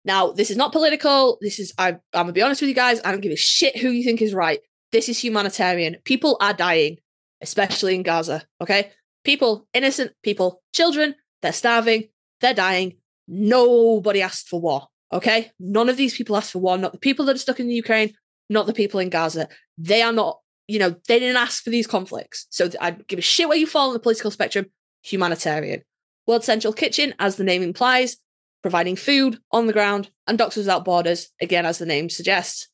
[0.05, 1.39] Now, this is not political.
[1.41, 3.37] This is, I, I'm going to be honest with you guys, I don't give a
[3.37, 4.61] shit who you think is right.
[4.93, 5.97] This is humanitarian.
[6.05, 6.99] People are dying,
[7.41, 8.45] especially in Gaza.
[8.61, 8.93] Okay.
[9.25, 12.09] People, innocent people, children, they're starving,
[12.41, 12.99] they're dying.
[13.27, 14.87] Nobody asked for war.
[15.13, 15.51] Okay.
[15.59, 16.79] None of these people asked for war.
[16.79, 18.15] Not the people that are stuck in the Ukraine,
[18.49, 19.49] not the people in Gaza.
[19.77, 20.39] They are not,
[20.69, 22.47] you know, they didn't ask for these conflicts.
[22.51, 24.67] So I'd give a shit where you fall on the political spectrum.
[25.03, 25.83] Humanitarian.
[26.27, 28.17] World Central Kitchen, as the name implies,
[28.63, 32.69] providing food on the ground, and Doctors Without Borders, again, as the name suggests,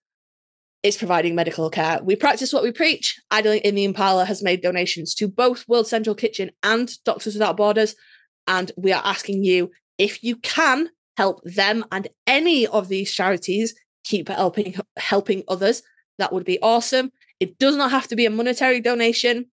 [0.82, 2.00] is providing medical care.
[2.02, 3.20] We practice what we preach.
[3.30, 7.56] Idling in the Impala has made donations to both World Central Kitchen and Doctors Without
[7.56, 7.94] Borders,
[8.46, 13.74] and we are asking you if you can help them and any of these charities
[14.02, 15.82] keep helping helping others.
[16.18, 17.12] That would be awesome.
[17.42, 19.46] It does not have to be a monetary donation.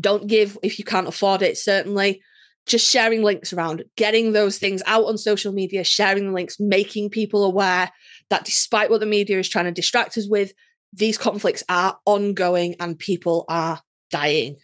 [0.00, 1.58] Don't give if you can't afford it.
[1.58, 2.22] Certainly,
[2.64, 7.10] just sharing links around, getting those things out on social media, sharing the links, making
[7.10, 7.90] people aware
[8.30, 10.54] that despite what the media is trying to distract us with,
[10.94, 14.56] these conflicts are ongoing and people are dying.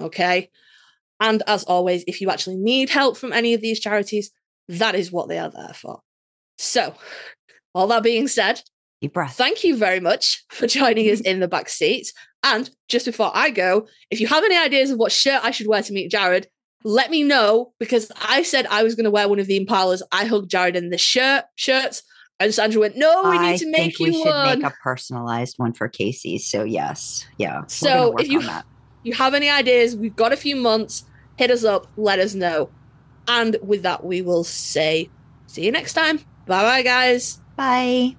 [0.00, 0.48] Okay.
[1.20, 4.30] And as always, if you actually need help from any of these charities,
[4.68, 6.00] that is what they are there for.
[6.56, 6.94] So,
[7.74, 8.62] all that being said,
[9.00, 9.34] Deep breath.
[9.36, 12.12] thank you very much for joining us in the back seat.
[12.42, 15.66] And just before I go, if you have any ideas of what shirt I should
[15.66, 16.48] wear to meet Jared,
[16.84, 20.00] let me know because I said I was going to wear one of the Impalas.
[20.12, 22.02] I hugged Jared in the shirt shirts,
[22.38, 24.72] and Sandra went, "No, we need I to make think you we should one." make
[24.72, 26.40] a personalized one for Kasey.
[26.40, 27.64] So yes, yeah.
[27.66, 28.42] So if you
[29.02, 31.04] you have any ideas, we've got a few months.
[31.36, 32.70] Hit us up, let us know.
[33.28, 35.10] And with that, we will say,
[35.46, 36.18] see you next time.
[36.46, 37.40] Bye bye, guys.
[37.56, 38.16] bye.